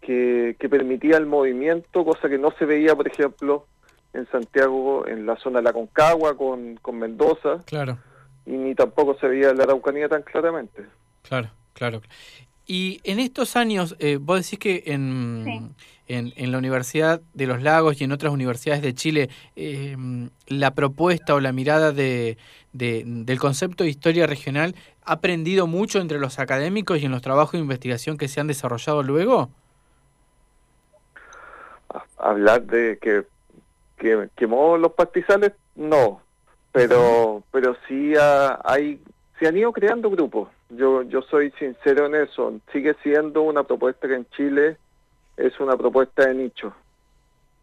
que, 0.01 0.57
que 0.59 0.69
permitía 0.69 1.17
el 1.17 1.27
movimiento, 1.27 2.05
cosa 2.05 2.29
que 2.29 2.39
no 2.39 2.53
se 2.59 2.65
veía, 2.65 2.95
por 2.95 3.09
ejemplo, 3.09 3.67
en 4.13 4.29
Santiago, 4.31 5.07
en 5.07 5.27
la 5.27 5.37
zona 5.37 5.59
de 5.59 5.65
la 5.65 5.73
Concagua, 5.73 6.37
con, 6.37 6.77
con 6.77 6.99
Mendoza. 6.99 7.59
Claro. 7.67 7.99
Y 8.47 8.53
ni 8.53 8.75
tampoco 8.75 9.17
se 9.19 9.27
veía 9.27 9.51
en 9.51 9.59
la 9.59 9.65
Araucanía 9.65 10.09
tan 10.09 10.23
claramente. 10.23 10.85
Claro, 11.23 11.51
claro. 11.73 12.03
Y 12.67 13.01
en 13.05 13.19
estos 13.19 13.57
años, 13.57 13.95
eh, 13.99 14.17
vos 14.17 14.43
decís 14.43 14.59
que 14.59 14.85
en, 14.87 15.75
en, 16.07 16.53
la 16.53 16.59
Universidad 16.59 17.21
de 17.35 17.47
los 17.47 17.63
Lagos 17.63 18.01
y 18.01 18.05
en 18.05 18.13
otras 18.13 18.33
universidades 18.33 18.83
de 18.83 18.95
Chile, 18.95 19.29
eh, 19.55 19.97
la 20.47 20.75
propuesta 20.75 21.35
o 21.35 21.41
la 21.41 21.53
mirada 21.53 21.93
de, 21.93 22.39
del 22.73 23.39
concepto 23.39 23.85
de 23.85 23.91
historia 23.91 24.27
regional 24.27 24.75
aprendido 25.05 25.67
mucho 25.67 26.01
entre 26.01 26.19
los 26.19 26.39
académicos 26.39 26.99
y 26.99 27.07
en 27.07 27.13
los 27.13 27.23
trabajos 27.23 27.53
de 27.53 27.59
investigación 27.59 28.17
que 28.17 28.29
se 28.29 28.41
han 28.41 28.47
desarrollado 28.47 29.03
luego? 29.03 29.51
Hablar 32.19 32.63
de 32.63 32.99
que, 33.01 33.25
que 33.99 34.29
quemó 34.37 34.77
los 34.79 34.93
pastizales, 34.93 35.53
no, 35.77 36.21
pero, 36.73 37.43
pero 37.51 37.77
sí 37.87 38.15
hay, 38.65 39.01
se 39.39 39.47
han 39.47 39.57
ido 39.57 39.73
creando 39.73 40.11
grupos 40.11 40.49
yo, 40.77 41.03
yo 41.03 41.23
soy 41.23 41.51
sincero 41.59 42.07
en 42.07 42.15
eso. 42.15 42.61
Sigue 42.73 42.95
siendo 43.03 43.43
una 43.43 43.63
propuesta 43.65 44.09
que 44.09 44.15
en 44.15 44.27
Chile 44.31 44.77
es 45.37 45.59
una 45.61 45.77
propuesta 45.77 46.27
de 46.27 46.35
nicho. 46.35 46.75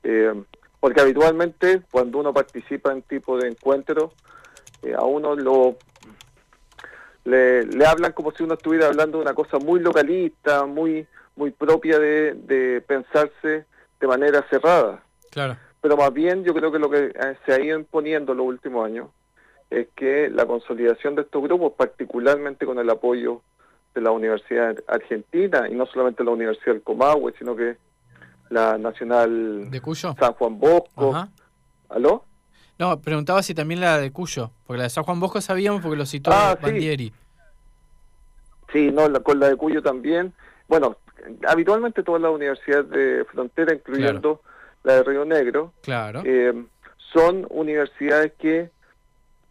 Eh, 0.03 0.33
porque 0.79 1.01
habitualmente 1.01 1.81
cuando 1.91 2.19
uno 2.19 2.33
participa 2.33 2.91
en 2.91 3.01
tipo 3.03 3.37
de 3.37 3.49
encuentro, 3.49 4.13
eh, 4.81 4.93
a 4.97 5.03
uno 5.03 5.35
lo 5.35 5.77
le, 7.25 7.65
le, 7.65 7.85
hablan 7.85 8.13
como 8.13 8.31
si 8.31 8.43
uno 8.43 8.55
estuviera 8.55 8.87
hablando 8.87 9.17
de 9.17 9.23
una 9.23 9.33
cosa 9.33 9.59
muy 9.59 9.79
localista, 9.79 10.65
muy 10.65 11.07
muy 11.35 11.51
propia 11.51 11.97
de, 11.97 12.33
de 12.33 12.81
pensarse 12.81 13.65
de 13.99 14.07
manera 14.07 14.45
cerrada. 14.49 15.03
Claro. 15.29 15.57
Pero 15.81 15.97
más 15.97 16.13
bien 16.13 16.43
yo 16.43 16.53
creo 16.53 16.71
que 16.71 16.79
lo 16.79 16.89
que 16.89 17.05
eh, 17.05 17.37
se 17.45 17.53
ha 17.53 17.59
ido 17.59 17.79
imponiendo 17.79 18.33
en 18.33 18.39
los 18.39 18.47
últimos 18.47 18.85
años 18.85 19.09
es 19.69 19.87
que 19.95 20.29
la 20.29 20.45
consolidación 20.45 21.15
de 21.15 21.21
estos 21.21 21.41
grupos, 21.41 21.73
particularmente 21.73 22.65
con 22.65 22.77
el 22.77 22.89
apoyo 22.89 23.41
de 23.95 24.01
la 24.01 24.11
Universidad 24.11 24.75
Argentina, 24.87 25.67
y 25.69 25.73
no 25.73 25.85
solamente 25.85 26.23
la 26.23 26.31
Universidad 26.31 26.73
del 26.73 26.83
Comahue, 26.83 27.33
sino 27.37 27.55
que 27.55 27.77
la 28.49 28.77
Nacional 28.77 29.71
de 29.71 29.81
Cuyo. 29.81 30.13
San 30.19 30.33
Juan 30.33 30.59
Bosco. 30.59 31.27
¿Aló? 31.89 32.25
No, 32.79 32.99
preguntaba 32.99 33.43
si 33.43 33.53
también 33.53 33.79
la 33.79 33.99
de 33.99 34.11
Cuyo, 34.11 34.51
porque 34.65 34.77
la 34.77 34.83
de 34.83 34.89
San 34.89 35.03
Juan 35.03 35.19
Bosco 35.19 35.39
sabíamos 35.41 35.81
porque 35.81 35.97
lo 35.97 36.05
citó 36.05 36.31
ah, 36.33 36.57
Bandieri. 36.59 37.13
Sí. 38.71 38.91
no, 38.91 39.11
con 39.21 39.39
la 39.39 39.49
de 39.49 39.55
Cuyo 39.55 39.81
también. 39.83 40.33
Bueno, 40.67 40.97
habitualmente 41.47 42.03
todas 42.03 42.21
las 42.21 42.31
universidades 42.31 42.89
de 42.89 43.25
frontera, 43.25 43.73
incluyendo 43.73 44.41
la 44.83 44.95
de 44.95 45.03
Río 45.03 45.25
Negro, 45.25 45.73
claro. 45.81 46.23
Eh, 46.25 46.53
son 47.13 47.45
universidades 47.49 48.33
que 48.39 48.71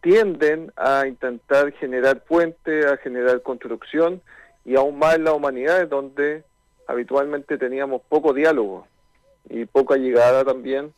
tienden 0.01 0.73
a 0.75 1.05
intentar 1.07 1.71
generar 1.73 2.23
puentes, 2.23 2.85
a 2.85 2.97
generar 2.97 3.41
construcción 3.43 4.21
y 4.65 4.75
aún 4.75 4.97
más 4.97 5.15
en 5.15 5.25
la 5.25 5.33
humanidad 5.33 5.87
donde 5.87 6.43
habitualmente 6.87 7.57
teníamos 7.57 8.01
poco 8.09 8.33
diálogo 8.33 8.87
y 9.49 9.65
poca 9.65 9.95
llegada 9.95 10.43
también 10.43 10.93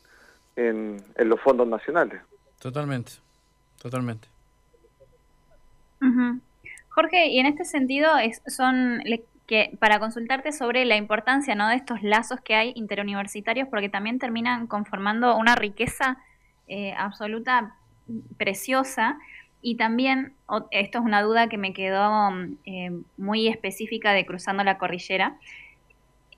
en, 0.56 1.04
los 1.18 1.40
fondos 1.42 1.68
nacionales. 1.68 2.22
Totalmente, 2.60 3.14
totalmente. 3.82 4.28
Jorge, 6.90 7.28
y 7.28 7.40
en 7.40 7.46
este 7.46 7.64
sentido 7.64 8.18
es, 8.18 8.42
son 8.46 9.02
que 9.48 9.76
para 9.80 10.00
consultarte 10.00 10.52
sobre 10.52 10.86
la 10.86 10.96
importancia 10.96 11.56
¿no? 11.56 11.68
de 11.68 11.76
estos 11.76 12.02
lazos 12.02 12.40
que 12.42 12.56
hay 12.56 12.74
interuniversitarios, 12.76 13.68
porque 13.68 13.90
también 13.90 14.20
terminan 14.20 14.68
conformando 14.68 15.36
una 15.38 15.56
riqueza 15.56 16.18
eh, 16.68 16.94
absoluta 16.98 17.76
preciosa. 18.38 19.18
Y 19.62 19.76
también, 19.76 20.34
esto 20.72 21.00
es 21.00 21.04
una 21.06 21.22
duda 21.22 21.48
que 21.48 21.58
me 21.58 21.74
quedó 21.74 22.30
eh, 22.66 22.92
muy 23.18 23.48
específica 23.48 24.12
de 24.12 24.26
cruzando 24.26 24.64
la 24.64 24.78
cordillera, 24.78 25.38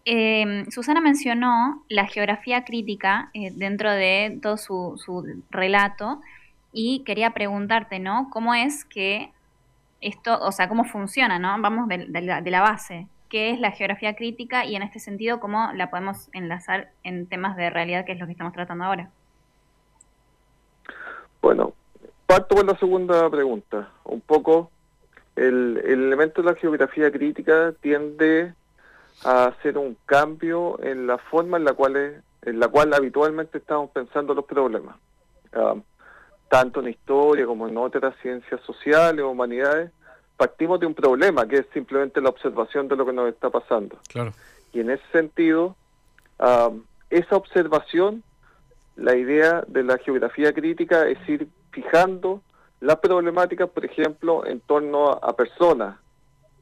Em, 0.07 0.69
Susana 0.69 1.01
mencionó 1.01 1.83
la 1.89 2.05
geografía 2.05 2.63
crítica 2.63 3.31
eh, 3.33 3.51
dentro 3.51 3.91
de 3.91 4.37
todo 4.39 4.55
su, 4.57 5.41
relato 5.49 6.21
y 6.71 6.99
quería 7.03 7.31
preguntarte, 7.31 7.97
¿no? 7.97 8.29
¿Cómo 8.31 8.53
es 8.53 8.85
que 8.85 9.31
esto, 10.01 10.39
o 10.39 10.51
sea, 10.51 10.69
cómo 10.69 10.83
funciona, 10.83 11.39
¿no? 11.39 11.59
Vamos 11.59 11.87
de, 11.87 12.07
la, 12.21 12.61
base. 12.61 13.07
¿Qué 13.29 13.49
es 13.49 13.59
la 13.59 13.71
geografía 13.71 14.15
crítica 14.15 14.63
y 14.63 14.75
en 14.75 14.83
este 14.83 14.99
sentido 14.99 15.39
cómo 15.39 15.71
la 15.73 15.89
podemos 15.89 16.29
enlazar 16.33 16.91
en 17.03 17.25
temas 17.25 17.57
de 17.57 17.71
realidad, 17.71 18.05
que 18.05 18.11
es 18.11 18.19
lo 18.19 18.27
que 18.27 18.33
estamos 18.33 18.53
tratando 18.53 18.83
ahora? 18.83 19.09
Bueno, 21.41 21.73
parto 22.27 22.55
por 22.55 22.65
la 22.65 22.77
segunda 22.77 23.27
pregunta. 23.31 23.89
Un 24.03 24.21
poco 24.21 24.69
el 25.35 25.81
elemento 25.83 26.43
de 26.43 26.51
la 26.51 26.55
geografía 26.55 27.11
crítica 27.11 27.73
tiende 27.81 28.53
a 29.23 29.45
hacer 29.45 29.77
un 29.77 29.97
cambio 30.05 30.79
en 30.83 31.07
la 31.07 31.17
forma 31.17 31.57
en 31.57 31.63
la 31.63 31.73
cual 31.73 32.23
en 32.45 32.59
la 32.59 32.67
cual 32.67 32.93
habitualmente 32.93 33.57
estamos 33.57 33.89
pensando 33.91 34.33
los 34.33 34.45
problemas, 34.45 34.95
ah, 35.53 35.75
tanto 36.47 36.79
en 36.79 36.89
historia 36.89 37.45
como 37.45 37.67
en 37.67 37.77
otras 37.77 38.15
ciencias 38.21 38.61
sociales 38.61 39.23
o 39.23 39.29
humanidades, 39.29 39.91
partimos 40.37 40.79
de 40.79 40.85
un 40.85 40.93
problema 40.93 41.47
que 41.47 41.57
es 41.57 41.65
simplemente 41.73 42.21
la 42.21 42.29
observación 42.29 42.87
de 42.87 42.95
lo 42.95 43.05
que 43.05 43.13
nos 43.13 43.29
está 43.29 43.49
pasando. 43.49 43.97
Claro. 44.09 44.31
Y 44.73 44.79
en 44.81 44.91
ese 44.91 45.03
sentido, 45.11 45.75
ah, 46.39 46.69
esa 47.09 47.35
observación, 47.35 48.23
la 48.95 49.15
idea 49.15 49.63
de 49.67 49.83
la 49.83 49.97
geografía 49.97 50.53
crítica 50.53 51.07
es 51.07 51.17
ir 51.27 51.47
fijando 51.71 52.41
las 52.79 52.97
problemáticas, 52.97 53.69
por 53.69 53.85
ejemplo, 53.85 54.45
en 54.45 54.59
torno 54.59 55.09
a 55.09 55.35
personas. 55.35 55.97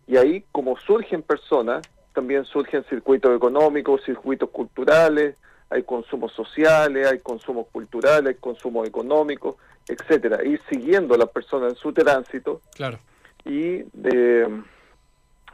Y 0.08 0.18
ahí, 0.18 0.46
como 0.52 0.78
surgen 0.78 1.22
personas, 1.22 1.82
también 2.14 2.46
surgen 2.46 2.84
circuitos 2.86 3.36
económicos, 3.36 4.04
circuitos 4.04 4.50
culturales, 4.50 5.36
hay 5.70 5.84
consumos 5.84 6.32
sociales, 6.34 7.08
hay 7.08 7.20
consumos 7.20 7.68
culturales, 7.72 8.36
hay 8.36 8.40
consumos 8.40 8.88
económicos, 8.88 9.56
etcétera, 9.88 10.44
ir 10.44 10.62
siguiendo 10.70 11.16
a 11.16 11.18
las 11.18 11.30
personas 11.30 11.74
en 11.74 11.76
su 11.76 11.92
tránsito. 11.92 12.62
Claro. 12.76 13.00
Y 13.44 13.84
de, 13.94 14.48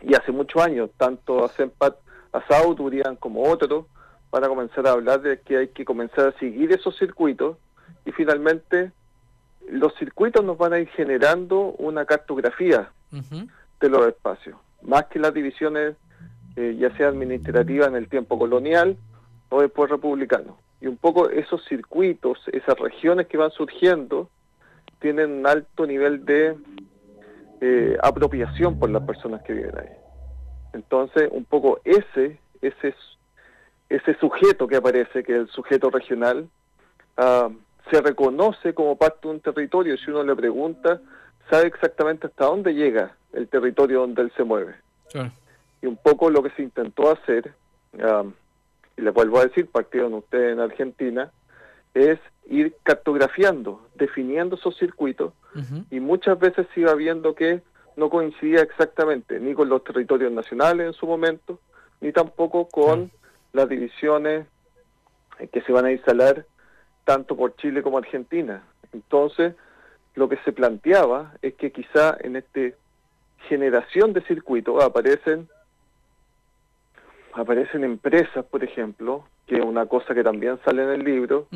y 0.02 0.14
hace 0.14 0.32
muchos 0.32 0.62
años, 0.62 0.90
tanto 0.98 1.44
a 1.44 1.50
Sempat, 1.50 1.96
a 2.34 2.46
Sauturian 2.48 3.16
como 3.16 3.44
otros, 3.50 3.86
van 4.30 4.44
a 4.44 4.48
comenzar 4.48 4.86
a 4.88 4.92
hablar 4.92 5.22
de 5.22 5.40
que 5.40 5.58
hay 5.58 5.68
que 5.70 5.86
comenzar 5.86 6.28
a 6.28 6.40
seguir 6.40 6.72
esos 6.72 6.98
circuitos 6.98 7.58
y 8.06 8.12
finalmente 8.12 8.92
los 9.70 9.96
circuitos 9.96 10.44
nos 10.44 10.58
van 10.58 10.74
a 10.74 10.80
ir 10.80 10.90
generando 10.90 11.74
una 11.78 12.06
cartografía 12.06 12.92
de 13.12 13.90
los 13.90 14.08
espacios, 14.08 14.58
más 14.82 15.06
que 15.06 15.18
las 15.18 15.34
divisiones 15.34 15.96
eh, 16.60 16.76
ya 16.78 16.94
sea 16.98 17.08
administrativa 17.08 17.86
en 17.86 17.96
el 17.96 18.10
tiempo 18.10 18.38
colonial 18.38 18.98
o 19.48 19.62
después 19.62 19.90
republicano. 19.90 20.58
Y 20.82 20.88
un 20.88 20.98
poco 20.98 21.30
esos 21.30 21.64
circuitos, 21.70 22.38
esas 22.52 22.78
regiones 22.78 23.28
que 23.28 23.38
van 23.38 23.52
surgiendo, 23.52 24.30
tienen 25.00 25.32
un 25.32 25.48
alto 25.48 25.88
nivel 25.88 26.26
de 26.26 26.58
eh, 27.62 27.98
apropiación 28.04 28.78
por 28.78 28.90
las 28.90 29.04
personas 29.04 29.42
que 29.44 29.54
viven 29.54 29.78
ahí. 29.78 29.88
Entonces, 30.74 31.30
un 31.32 31.46
poco 31.46 31.80
ese, 31.86 32.38
ese, 32.62 32.94
ese 33.88 34.14
sujeto 34.20 34.68
que 34.68 34.76
aparece, 34.76 35.24
que 35.24 35.36
es 35.36 35.40
el 35.40 35.50
sujeto 35.52 35.90
regional, 35.90 36.50
ah, 37.16 37.48
se 37.90 38.02
reconoce 38.02 38.74
como 38.74 38.98
parte 38.98 39.30
de 39.30 39.36
un 39.36 39.40
territorio. 39.40 39.96
Si 39.96 40.12
uno 40.12 40.24
le 40.24 40.36
pregunta, 40.36 41.00
sabe 41.50 41.68
exactamente 41.68 42.28
hasta 42.28 42.48
dónde 42.48 42.74
llega 42.74 43.16
el 43.32 43.48
territorio 43.48 44.02
donde 44.02 44.24
él 44.24 44.34
se 44.36 44.44
mueve. 44.44 44.76
Y 45.82 45.88
un 45.88 45.98
poco 45.98 46.30
lo 46.30 46.44
que 46.44 46.50
se 46.52 46.62
intentó 46.62 47.12
hacer, 47.12 47.54
y 47.94 49.02
le 49.02 49.10
vuelvo 49.12 49.40
a 49.40 49.46
decir, 49.46 49.68
partieron 49.68 50.14
ustedes 50.14 50.54
en 50.54 50.60
Argentina, 50.60 51.32
es 51.94 52.20
ir 52.50 52.76
cartografiando, 52.84 53.88
definiendo 53.96 54.56
esos 54.56 54.78
circuitos, 54.78 55.34
y 55.90 56.00
muchas 56.00 56.38
veces 56.40 56.68
se 56.74 56.82
iba 56.82 56.94
viendo 56.94 57.34
que 57.34 57.62
no 57.96 58.10
coincidía 58.10 58.62
exactamente 58.62 59.40
ni 59.40 59.54
con 59.54 59.68
los 59.68 59.84
territorios 59.84 60.32
nacionales 60.32 60.88
en 60.88 60.94
su 60.94 61.06
momento, 61.06 61.60
ni 62.02 62.12
tampoco 62.12 62.70
con 62.70 63.12
las 63.52 63.68
divisiones 63.68 64.46
que 65.52 65.62
se 65.62 65.72
van 65.72 65.86
a 65.86 65.92
instalar 65.92 66.46
tanto 67.04 67.36
por 67.36 67.56
Chile 67.56 67.82
como 67.82 67.98
Argentina. 67.98 68.64
Entonces, 68.94 69.56
lo 70.16 70.30
que 70.30 70.38
se 70.46 70.52
planteaba 70.52 71.34
es 71.42 71.56
que 71.56 71.72
quizá 71.72 72.16
en 72.20 72.36
esta 72.36 72.76
generación 73.48 74.14
de 74.14 74.22
circuitos 74.22 74.84
aparecen 74.84 75.48
aparecen 77.34 77.84
empresas, 77.84 78.46
por 78.46 78.64
ejemplo, 78.64 79.26
que 79.48 79.58
es 79.58 79.64
una 79.64 79.86
cosa 79.86 80.14
que 80.14 80.24
también 80.24 80.60
sale 80.64 80.84
en 80.84 80.90
el 80.90 81.04
libro, 81.04 81.48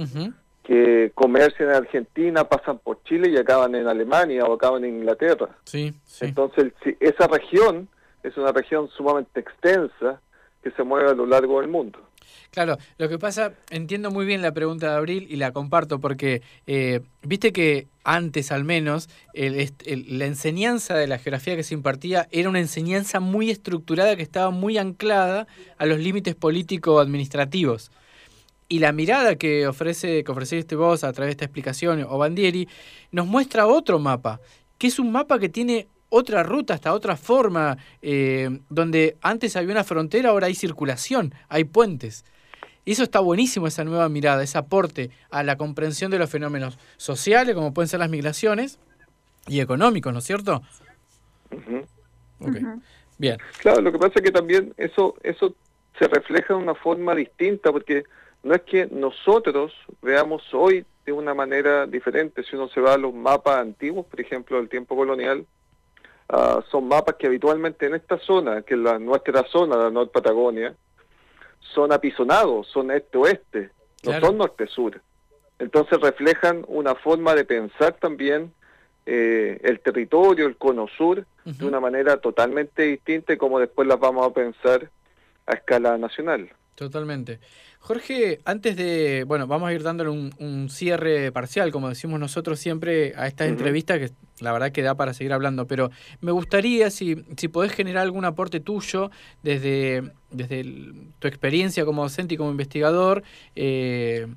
que 0.63 1.11
comercian 1.13 1.69
en 1.69 1.75
Argentina, 1.75 2.45
pasan 2.45 2.79
por 2.79 3.03
Chile 3.03 3.29
y 3.29 3.37
acaban 3.37 3.75
en 3.75 3.87
Alemania 3.87 4.45
o 4.45 4.53
acaban 4.53 4.83
en 4.85 4.97
Inglaterra. 4.97 5.49
Sí, 5.65 5.93
Entonces, 6.21 6.73
esa 6.99 7.27
región 7.27 7.89
es 8.23 8.37
una 8.37 8.51
región 8.51 8.89
sumamente 8.89 9.39
extensa 9.41 10.21
que 10.63 10.71
se 10.71 10.83
mueve 10.83 11.09
a 11.11 11.13
lo 11.13 11.25
largo 11.25 11.59
del 11.59 11.69
mundo. 11.69 11.99
Claro, 12.51 12.77
lo 12.97 13.09
que 13.09 13.17
pasa, 13.17 13.53
entiendo 13.69 14.11
muy 14.11 14.25
bien 14.25 14.41
la 14.41 14.51
pregunta 14.51 14.91
de 14.91 14.95
Abril 14.95 15.27
y 15.29 15.37
la 15.37 15.51
comparto 15.51 15.99
porque 15.99 16.41
eh, 16.67 17.01
viste 17.23 17.51
que 17.51 17.87
antes 18.03 18.51
al 18.51 18.63
menos 18.63 19.09
la 19.33 20.25
enseñanza 20.25 20.95
de 20.95 21.07
la 21.07 21.17
geografía 21.17 21.55
que 21.55 21.63
se 21.63 21.73
impartía 21.73 22.27
era 22.31 22.49
una 22.49 22.59
enseñanza 22.59 23.19
muy 23.19 23.49
estructurada 23.49 24.15
que 24.15 24.23
estaba 24.23 24.51
muy 24.51 24.77
anclada 24.77 25.47
a 25.77 25.85
los 25.85 25.99
límites 25.99 26.35
político-administrativos. 26.35 27.91
Y 28.67 28.79
la 28.79 28.91
mirada 28.91 29.35
que 29.35 29.67
ofrece 29.67 30.23
que 30.23 30.31
ofreciste 30.31 30.75
vos 30.75 31.03
a 31.03 31.13
través 31.13 31.29
de 31.29 31.31
esta 31.31 31.45
explicación 31.45 32.05
o 32.09 32.17
Bandieri 32.17 32.67
nos 33.11 33.27
muestra 33.27 33.67
otro 33.67 33.99
mapa, 33.99 34.39
que 34.77 34.87
es 34.87 34.99
un 34.99 35.11
mapa 35.11 35.39
que 35.39 35.49
tiene 35.49 35.87
otra 36.15 36.43
ruta, 36.43 36.75
hasta 36.75 36.93
otra 36.93 37.17
forma, 37.17 37.75
eh, 38.03 38.59
donde 38.69 39.17
antes 39.21 39.55
había 39.55 39.71
una 39.71 39.83
frontera, 39.83 40.29
ahora 40.29 40.45
hay 40.45 40.53
circulación, 40.53 41.33
hay 41.49 41.63
puentes. 41.63 42.23
Y 42.85 42.91
eso 42.91 43.01
está 43.01 43.19
buenísimo, 43.19 43.65
esa 43.65 43.83
nueva 43.83 44.07
mirada, 44.09 44.43
ese 44.43 44.59
aporte 44.59 45.09
a 45.31 45.41
la 45.41 45.57
comprensión 45.57 46.11
de 46.11 46.19
los 46.19 46.29
fenómenos 46.29 46.77
sociales, 46.97 47.55
como 47.55 47.73
pueden 47.73 47.89
ser 47.89 47.99
las 47.99 48.11
migraciones, 48.11 48.77
y 49.47 49.59
económicos, 49.59 50.13
¿no 50.13 50.19
es 50.19 50.25
cierto? 50.25 50.61
Bien. 53.17 53.37
Claro, 53.59 53.81
lo 53.81 53.91
que 53.91 53.97
pasa 53.97 54.13
es 54.17 54.21
que 54.21 54.31
también 54.31 54.71
eso, 54.77 55.15
eso 55.23 55.55
se 55.97 56.07
refleja 56.07 56.53
de 56.53 56.59
una 56.61 56.75
forma 56.75 57.15
distinta, 57.15 57.71
porque 57.71 58.03
no 58.43 58.53
es 58.53 58.61
que 58.61 58.85
nosotros 58.91 59.73
veamos 60.03 60.43
hoy 60.53 60.85
de 61.07 61.11
una 61.11 61.33
manera 61.33 61.87
diferente. 61.87 62.43
Si 62.43 62.55
uno 62.55 62.67
se 62.67 62.81
va 62.81 62.93
a 62.93 62.97
los 62.97 63.15
mapas 63.15 63.57
antiguos, 63.57 64.05
por 64.05 64.21
ejemplo, 64.21 64.57
del 64.57 64.69
tiempo 64.69 64.95
colonial, 64.95 65.47
Ah, 66.35 66.63
son 66.71 66.87
mapas 66.87 67.15
que 67.17 67.27
habitualmente 67.27 67.85
en 67.85 67.93
esta 67.93 68.17
zona, 68.17 68.63
que 68.63 68.73
es 68.73 68.79
la, 68.79 68.97
nuestra 68.97 69.43
zona, 69.43 69.75
la 69.77 69.91
Norte 69.91 70.13
Patagonia, 70.13 70.73
son 71.59 71.91
apisonados, 71.91 72.65
son 72.69 72.89
este-oeste, 72.89 73.69
no 74.03 74.19
son 74.19 74.39
norte-sur. 74.39 74.99
Entonces 75.59 76.01
reflejan 76.01 76.65
una 76.67 76.95
forma 76.95 77.35
de 77.35 77.45
pensar 77.45 77.93
también 77.99 78.51
eh, 79.05 79.59
el 79.61 79.79
territorio, 79.81 80.47
el 80.47 80.57
cono 80.57 80.87
sur, 80.97 81.23
de 81.45 81.65
una 81.65 81.79
manera 81.79 82.17
totalmente 82.17 82.81
distinta 82.81 83.37
como 83.37 83.59
después 83.59 83.87
las 83.87 83.99
vamos 83.99 84.25
a 84.25 84.33
pensar 84.33 84.89
a 85.45 85.53
escala 85.53 85.99
nacional. 85.99 86.49
Totalmente. 86.75 87.39
Jorge, 87.79 88.39
antes 88.45 88.75
de, 88.75 89.25
bueno, 89.27 89.45
vamos 89.45 89.69
a 89.69 89.73
ir 89.73 89.83
dándole 89.83 90.09
un, 90.09 90.69
cierre 90.71 91.31
parcial, 91.31 91.71
como 91.71 91.89
decimos 91.89 92.19
nosotros 92.19 92.59
siempre, 92.59 93.13
a 93.15 93.27
esta 93.27 93.45
entrevista, 93.45 93.99
que 93.99 94.09
la 94.39 94.51
verdad 94.51 94.71
que 94.71 94.81
da 94.81 94.95
para 94.95 95.13
seguir 95.13 95.33
hablando, 95.33 95.67
pero 95.67 95.91
me 96.21 96.31
gustaría, 96.31 96.89
si, 96.89 97.23
si 97.37 97.47
podés 97.47 97.73
generar 97.73 98.03
algún 98.03 98.25
aporte 98.25 98.59
tuyo 98.59 99.11
desde, 99.43 100.13
desde 100.31 100.63
tu 101.19 101.27
experiencia 101.27 101.85
como 101.85 102.03
docente 102.03 102.33
y 102.35 102.37
como 102.37 102.49
investigador, 102.49 103.21
eh, 103.55 104.27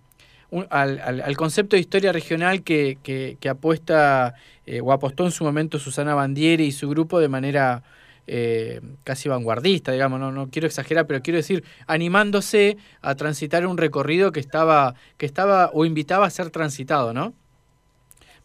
al, 0.71 1.01
al, 1.01 1.37
concepto 1.37 1.77
de 1.77 1.81
historia 1.81 2.13
regional 2.13 2.63
que, 2.63 2.99
que, 3.03 3.49
apuesta 3.49 4.35
eh, 4.67 4.81
o 4.81 4.93
apostó 4.93 5.25
en 5.25 5.33
su 5.33 5.45
momento 5.45 5.79
Susana 5.79 6.15
Bandieri 6.15 6.65
y 6.65 6.73
su 6.73 6.89
grupo 6.89 7.19
de 7.19 7.29
manera 7.29 7.83
eh, 8.27 8.81
casi 9.05 9.29
vanguardista, 9.29 9.93
digamos, 9.93 10.21
no, 10.21 10.33
no 10.33 10.49
quiero 10.51 10.67
exagerar, 10.67 11.07
pero 11.07 11.23
quiero 11.23 11.37
decir, 11.37 11.65
animándose 11.87 12.77
a 13.01 13.15
transitar 13.15 13.67
un 13.67 13.79
recorrido 13.79 14.33
que 14.33 14.41
estaba, 14.41 14.95
que 15.17 15.27
estaba 15.27 15.71
o 15.73 15.85
invitaba 15.85 16.27
a 16.27 16.31
ser 16.31 16.51
transitado, 16.51 17.13
¿no? 17.13 17.35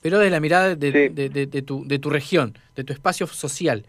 Pero 0.01 0.19
de 0.19 0.29
la 0.29 0.39
mirada 0.39 0.75
de, 0.75 0.91
de, 0.91 1.61
tu, 1.61 1.87
de 1.87 1.99
tu 1.99 2.09
región, 2.09 2.57
de 2.75 2.83
tu 2.83 2.93
espacio 2.93 3.27
social. 3.27 3.85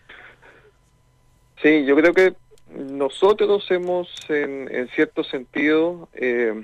Sí, 1.63 1.85
yo 1.87 1.97
creo 1.97 2.13
que 2.13 2.35
nosotros 2.75 3.65
hemos, 3.71 4.09
en, 4.29 4.69
en 4.75 4.89
cierto 4.89 5.25
sentido, 5.25 6.09
eh, 6.15 6.63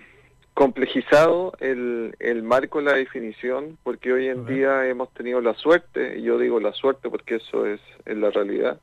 complejizado 0.58 1.52
el, 1.60 2.16
el 2.18 2.42
marco, 2.42 2.80
la 2.80 2.94
definición, 2.94 3.78
porque 3.84 4.12
hoy 4.12 4.26
en 4.26 4.44
día 4.44 4.88
hemos 4.88 5.08
tenido 5.14 5.40
la 5.40 5.54
suerte, 5.54 6.18
y 6.18 6.22
yo 6.22 6.36
digo 6.36 6.58
la 6.58 6.72
suerte 6.72 7.08
porque 7.08 7.36
eso 7.36 7.64
es, 7.64 7.80
la 8.06 8.30
realidad, 8.30 8.80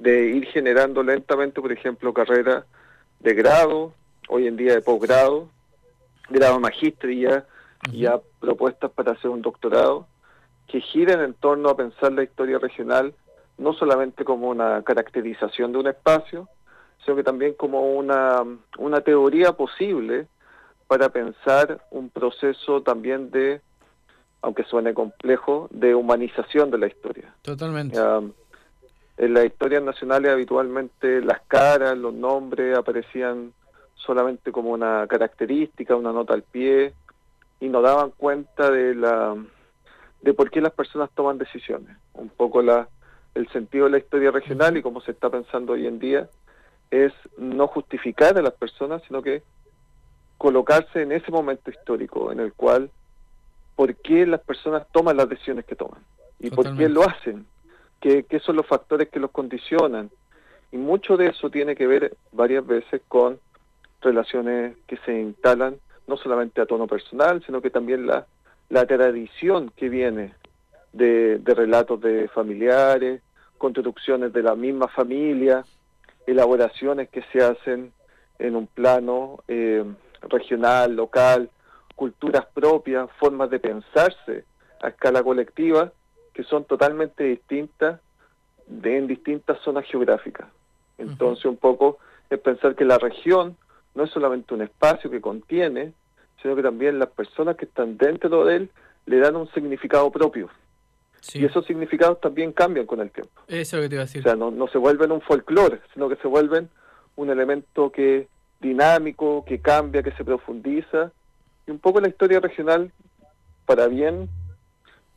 de 0.00 0.30
ir 0.30 0.46
generando 0.46 1.02
lentamente, 1.02 1.60
por 1.60 1.70
ejemplo, 1.70 2.12
carreras 2.12 2.64
de 3.20 3.34
grado, 3.34 3.92
hoy 4.28 4.46
en 4.46 4.56
día 4.56 4.74
de 4.74 4.80
posgrado, 4.80 5.48
grado 6.30 6.60
y 6.80 7.20
ya, 7.20 7.44
ya 7.92 8.20
propuestas 8.40 8.90
para 8.90 9.12
hacer 9.12 9.30
un 9.30 9.42
doctorado, 9.42 10.06
que 10.66 10.80
giren 10.80 11.20
en 11.20 11.34
torno 11.34 11.68
a 11.68 11.76
pensar 11.76 12.12
la 12.12 12.22
historia 12.22 12.58
regional 12.58 13.14
no 13.58 13.74
solamente 13.74 14.24
como 14.24 14.48
una 14.48 14.82
caracterización 14.82 15.72
de 15.72 15.78
un 15.78 15.86
espacio, 15.88 16.48
sino 17.04 17.16
que 17.16 17.22
también 17.22 17.52
como 17.54 17.92
una, 17.92 18.42
una 18.78 19.00
teoría 19.02 19.52
posible 19.52 20.26
para 20.86 21.10
pensar 21.10 21.84
un 21.90 22.08
proceso 22.08 22.82
también 22.82 23.30
de, 23.30 23.60
aunque 24.40 24.64
suene 24.64 24.94
complejo, 24.94 25.68
de 25.70 25.94
humanización 25.94 26.70
de 26.70 26.78
la 26.78 26.86
historia. 26.86 27.34
Totalmente. 27.42 27.98
En 29.20 29.34
las 29.34 29.44
historias 29.44 29.82
nacionales 29.82 30.32
habitualmente 30.32 31.20
las 31.20 31.42
caras, 31.42 31.96
los 31.96 32.14
nombres 32.14 32.76
aparecían 32.76 33.52
solamente 33.94 34.50
como 34.50 34.70
una 34.70 35.06
característica, 35.06 35.94
una 35.94 36.10
nota 36.10 36.32
al 36.32 36.42
pie, 36.42 36.94
y 37.60 37.68
no 37.68 37.82
daban 37.82 38.12
cuenta 38.12 38.70
de 38.70 38.94
la 38.94 39.36
de 40.22 40.32
por 40.32 40.50
qué 40.50 40.62
las 40.62 40.72
personas 40.72 41.10
toman 41.14 41.36
decisiones. 41.36 41.94
Un 42.14 42.30
poco 42.30 42.62
la, 42.62 42.88
el 43.34 43.46
sentido 43.48 43.84
de 43.84 43.90
la 43.90 43.98
historia 43.98 44.30
regional 44.30 44.78
y 44.78 44.82
cómo 44.82 45.02
se 45.02 45.10
está 45.10 45.28
pensando 45.28 45.74
hoy 45.74 45.86
en 45.86 45.98
día 45.98 46.30
es 46.90 47.12
no 47.36 47.66
justificar 47.66 48.38
a 48.38 48.42
las 48.42 48.54
personas, 48.54 49.02
sino 49.06 49.20
que 49.20 49.42
colocarse 50.38 51.02
en 51.02 51.12
ese 51.12 51.30
momento 51.30 51.70
histórico 51.70 52.32
en 52.32 52.40
el 52.40 52.54
cual 52.54 52.90
por 53.76 53.94
qué 53.96 54.26
las 54.26 54.40
personas 54.40 54.86
toman 54.92 55.18
las 55.18 55.28
decisiones 55.28 55.66
que 55.66 55.76
toman 55.76 56.00
y 56.38 56.48
por 56.48 56.74
qué 56.74 56.88
lo 56.88 57.02
hacen, 57.02 57.46
¿Qué, 58.00 58.24
qué 58.24 58.40
son 58.40 58.56
los 58.56 58.66
factores 58.66 59.08
que 59.08 59.20
los 59.20 59.30
condicionan. 59.30 60.10
Y 60.72 60.76
mucho 60.76 61.16
de 61.16 61.28
eso 61.28 61.50
tiene 61.50 61.74
que 61.74 61.86
ver 61.86 62.16
varias 62.32 62.66
veces 62.66 63.02
con 63.08 63.38
relaciones 64.00 64.76
que 64.86 64.96
se 64.98 65.18
instalan 65.18 65.76
no 66.06 66.16
solamente 66.16 66.60
a 66.60 66.66
tono 66.66 66.86
personal, 66.86 67.42
sino 67.44 67.60
que 67.60 67.70
también 67.70 68.06
la, 68.06 68.26
la 68.68 68.86
tradición 68.86 69.70
que 69.76 69.88
viene 69.88 70.32
de, 70.92 71.38
de 71.38 71.54
relatos 71.54 72.00
de 72.00 72.28
familiares, 72.28 73.20
construcciones 73.58 74.32
de 74.32 74.42
la 74.42 74.54
misma 74.54 74.88
familia, 74.88 75.64
elaboraciones 76.26 77.08
que 77.10 77.22
se 77.32 77.42
hacen 77.42 77.92
en 78.38 78.56
un 78.56 78.66
plano 78.66 79.40
eh, 79.48 79.84
regional, 80.22 80.96
local, 80.96 81.50
culturas 81.94 82.46
propias, 82.54 83.10
formas 83.18 83.50
de 83.50 83.60
pensarse 83.60 84.44
a 84.82 84.88
escala 84.88 85.22
colectiva 85.22 85.92
que 86.40 86.48
son 86.48 86.64
totalmente 86.64 87.24
distintas 87.24 88.00
de, 88.66 88.96
en 88.96 89.06
distintas 89.06 89.60
zonas 89.60 89.84
geográficas. 89.84 90.48
Entonces 90.96 91.44
un 91.44 91.58
poco 91.58 91.98
es 92.30 92.38
pensar 92.38 92.74
que 92.74 92.86
la 92.86 92.96
región 92.96 93.58
no 93.94 94.04
es 94.04 94.10
solamente 94.10 94.54
un 94.54 94.62
espacio 94.62 95.10
que 95.10 95.20
contiene, 95.20 95.92
sino 96.40 96.56
que 96.56 96.62
también 96.62 96.98
las 96.98 97.10
personas 97.10 97.56
que 97.56 97.66
están 97.66 97.98
dentro 97.98 98.46
de 98.46 98.56
él 98.56 98.70
le 99.04 99.18
dan 99.18 99.36
un 99.36 99.50
significado 99.52 100.10
propio. 100.10 100.48
Y 101.34 101.44
esos 101.44 101.66
significados 101.66 102.18
también 102.22 102.52
cambian 102.52 102.86
con 102.86 103.00
el 103.00 103.10
tiempo. 103.10 103.42
Eso 103.46 103.58
es 103.58 103.72
lo 103.74 103.82
que 103.82 103.88
te 103.90 103.94
iba 103.96 104.02
a 104.02 104.06
decir. 104.06 104.20
O 104.20 104.22
sea, 104.22 104.34
no, 104.34 104.50
no 104.50 104.66
se 104.68 104.78
vuelven 104.78 105.12
un 105.12 105.20
folclore, 105.20 105.80
sino 105.92 106.08
que 106.08 106.16
se 106.16 106.26
vuelven 106.26 106.70
un 107.16 107.28
elemento 107.28 107.92
que 107.92 108.28
dinámico, 108.60 109.44
que 109.44 109.60
cambia, 109.60 110.02
que 110.02 110.12
se 110.12 110.24
profundiza. 110.24 111.12
Y 111.66 111.70
un 111.70 111.78
poco 111.78 112.00
la 112.00 112.08
historia 112.08 112.40
regional, 112.40 112.90
para 113.66 113.88
bien, 113.88 114.30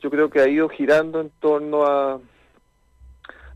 yo 0.04 0.10
creo 0.10 0.28
que 0.28 0.38
ha 0.38 0.46
ido 0.46 0.68
girando 0.68 1.18
en 1.22 1.30
torno 1.40 1.86
a, 1.86 2.20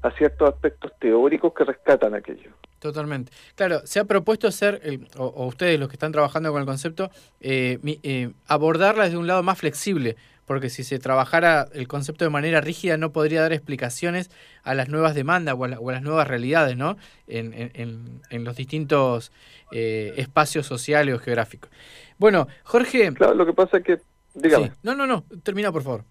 a 0.00 0.10
ciertos 0.12 0.48
aspectos 0.48 0.90
teóricos 0.98 1.52
que 1.52 1.62
rescatan 1.62 2.14
aquello. 2.14 2.52
Totalmente. 2.78 3.30
Claro, 3.54 3.82
se 3.84 4.00
ha 4.00 4.04
propuesto 4.04 4.50
ser, 4.50 4.80
o, 5.18 5.44
ustedes 5.46 5.78
los 5.78 5.90
que 5.90 5.96
están 5.96 6.10
trabajando 6.10 6.50
con 6.50 6.60
el 6.60 6.66
concepto, 6.66 7.10
eh, 7.40 7.78
eh, 8.02 8.30
abordarla 8.46 9.04
desde 9.04 9.18
un 9.18 9.26
lado 9.26 9.42
más 9.42 9.58
flexible, 9.58 10.16
porque 10.46 10.70
si 10.70 10.84
se 10.84 10.98
trabajara 10.98 11.68
el 11.74 11.86
concepto 11.86 12.24
de 12.24 12.30
manera 12.30 12.62
rígida 12.62 12.96
no 12.96 13.12
podría 13.12 13.42
dar 13.42 13.52
explicaciones 13.52 14.30
a 14.62 14.72
las 14.72 14.88
nuevas 14.88 15.14
demandas 15.14 15.54
o 15.58 15.64
a, 15.64 15.68
las 15.68 16.02
nuevas 16.02 16.26
realidades, 16.26 16.78
¿no? 16.78 16.96
En, 17.26 17.52
en, 17.52 18.22
en 18.30 18.44
los 18.44 18.56
distintos 18.56 19.32
eh, 19.70 20.14
espacios 20.16 20.64
sociales 20.64 21.14
o 21.14 21.18
geográficos. 21.18 21.70
Bueno, 22.16 22.48
Jorge... 22.62 23.12
Claro, 23.12 23.34
lo 23.34 23.44
que 23.44 23.52
pasa 23.52 23.76
es 23.76 23.84
que... 23.84 23.98
Dígame. 24.32 24.72
No, 24.82 24.94
no, 24.94 25.06
no, 25.06 25.24
termina 25.42 25.70
por 25.72 25.82
favor. 25.82 26.04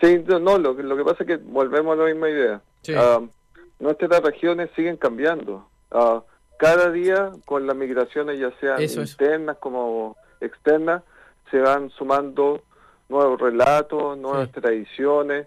Sí, 0.00 0.24
no, 0.26 0.58
lo, 0.58 0.74
lo 0.74 0.96
que 0.96 1.04
pasa 1.04 1.24
es 1.24 1.26
que 1.26 1.36
volvemos 1.36 1.98
a 1.98 2.02
la 2.02 2.06
misma 2.06 2.30
idea. 2.30 2.60
Ah, 2.96 3.20
nuestras 3.78 4.22
regiones 4.22 4.70
siguen 4.76 4.96
cambiando. 4.96 5.68
Uh, 5.90 6.20
cada 6.58 6.90
día 6.90 7.30
con 7.44 7.66
las 7.66 7.76
migraciones, 7.76 8.38
ya 8.38 8.52
sean 8.60 8.82
internas 8.82 9.56
como 9.58 10.16
externas, 10.40 11.02
se 11.50 11.58
van 11.60 11.90
sumando 11.90 12.62
nuevos 13.08 13.40
relatos, 13.40 14.18
nuevas 14.18 14.50
tradiciones, 14.52 15.46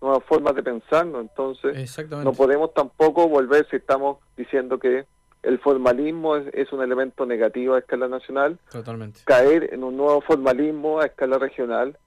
nuevas 0.00 0.24
formas 0.24 0.54
de 0.54 0.62
pensarnos. 0.62 1.20
Entonces, 1.20 1.98
no 2.10 2.32
podemos 2.32 2.72
tampoco 2.74 3.28
volver 3.28 3.66
si 3.70 3.76
estamos 3.76 4.18
diciendo 4.36 4.78
que 4.78 5.04
el 5.42 5.58
formalismo 5.58 6.36
es, 6.36 6.72
un 6.72 6.82
elemento 6.82 7.26
negativo 7.26 7.74
a 7.74 7.80
escala 7.80 8.08
nacional. 8.08 8.58
Totalmente. 8.70 9.20
Caer 9.24 9.74
en 9.74 9.82
un 9.84 9.96
nuevo 9.96 10.20
formalismo 10.20 11.00
a 11.00 11.06
escala 11.06 11.38
regional 11.38 11.98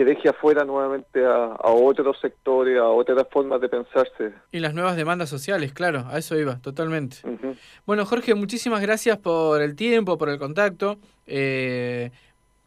que 0.00 0.04
deje 0.06 0.30
afuera 0.30 0.64
nuevamente 0.64 1.22
a, 1.26 1.58
otros 1.62 2.18
sectores, 2.20 2.78
a 2.78 2.86
otras 2.86 3.28
formas 3.30 3.60
de 3.60 3.68
pensarse. 3.68 4.32
Y 4.50 4.60
las 4.60 4.72
nuevas 4.72 4.96
demandas 4.96 5.28
sociales, 5.28 5.74
claro, 5.74 6.06
a 6.08 6.16
eso 6.16 6.38
iba, 6.38 6.56
totalmente. 6.56 7.18
Bueno, 7.84 8.06
Jorge, 8.06 8.34
muchísimas 8.34 8.80
gracias 8.80 9.18
por 9.18 9.60
el 9.60 9.76
tiempo, 9.76 10.16
por 10.16 10.30
el 10.30 10.38
contacto. 10.38 10.96
Eh, 11.26 12.12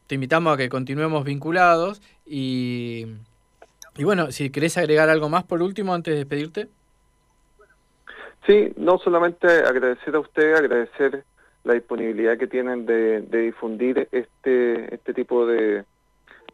te 0.06 0.14
invitamos 0.14 0.54
a 0.54 0.58
que 0.58 0.70
continuemos 0.70 1.24
vinculados 1.24 2.04
y, 2.24 3.08
y 3.98 4.04
bueno, 4.04 4.32
si 4.32 4.52
querés 4.52 4.78
agregar 4.78 5.10
algo 5.10 5.28
más 5.28 5.44
por 5.44 5.64
último 5.64 5.96
antes 5.96 6.14
de 6.14 6.20
despedirte. 6.20 6.68
Sí, 8.46 8.74
no 8.78 9.00
solamente 9.00 9.48
agradecer 9.48 10.16
a 10.16 10.20
usted, 10.20 10.54
agradecer 10.54 11.24
la 11.64 11.74
disponibilidad 11.74 12.38
que 12.38 12.46
tienen 12.46 12.86
de, 12.86 13.22
difundir 13.22 14.08
este, 14.12 14.94
este 14.94 15.16
tipo 15.16 15.48
de, 15.48 15.84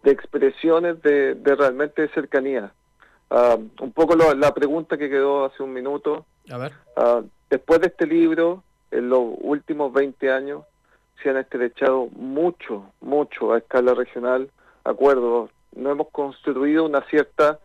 de 0.04 0.12
expresiones 0.12 1.02
de, 1.02 1.36
de 1.36 1.56
realmente 1.56 2.08
cercanía. 2.10 2.72
Ah, 3.30 3.58
un 3.80 3.92
poco 3.92 4.16
la 4.16 4.54
pregunta 4.54 4.98
que 4.98 5.10
quedó 5.10 5.46
hace 5.46 5.62
un 5.62 5.74
minuto. 5.74 6.26
A 6.50 6.58
ver. 6.58 6.74
Ah, 6.96 7.22
después 7.50 7.80
de 7.82 7.88
este 7.88 8.08
libro, 8.08 8.64
en 8.92 9.10
los 9.10 9.22
últimos 9.42 9.94
20 9.94 10.32
años, 10.32 10.64
se 11.22 11.30
han 11.30 11.38
estrechado 11.38 12.08
mucho, 12.14 12.92
mucho 13.02 13.54
a 13.54 13.60
escala 13.60 13.94
regional 13.94 14.50
acuerdos. 14.84 15.52
No 15.76 15.92
hemos 15.92 16.10
construido 16.10 16.86
una 16.86 17.02
cierta 17.10 17.60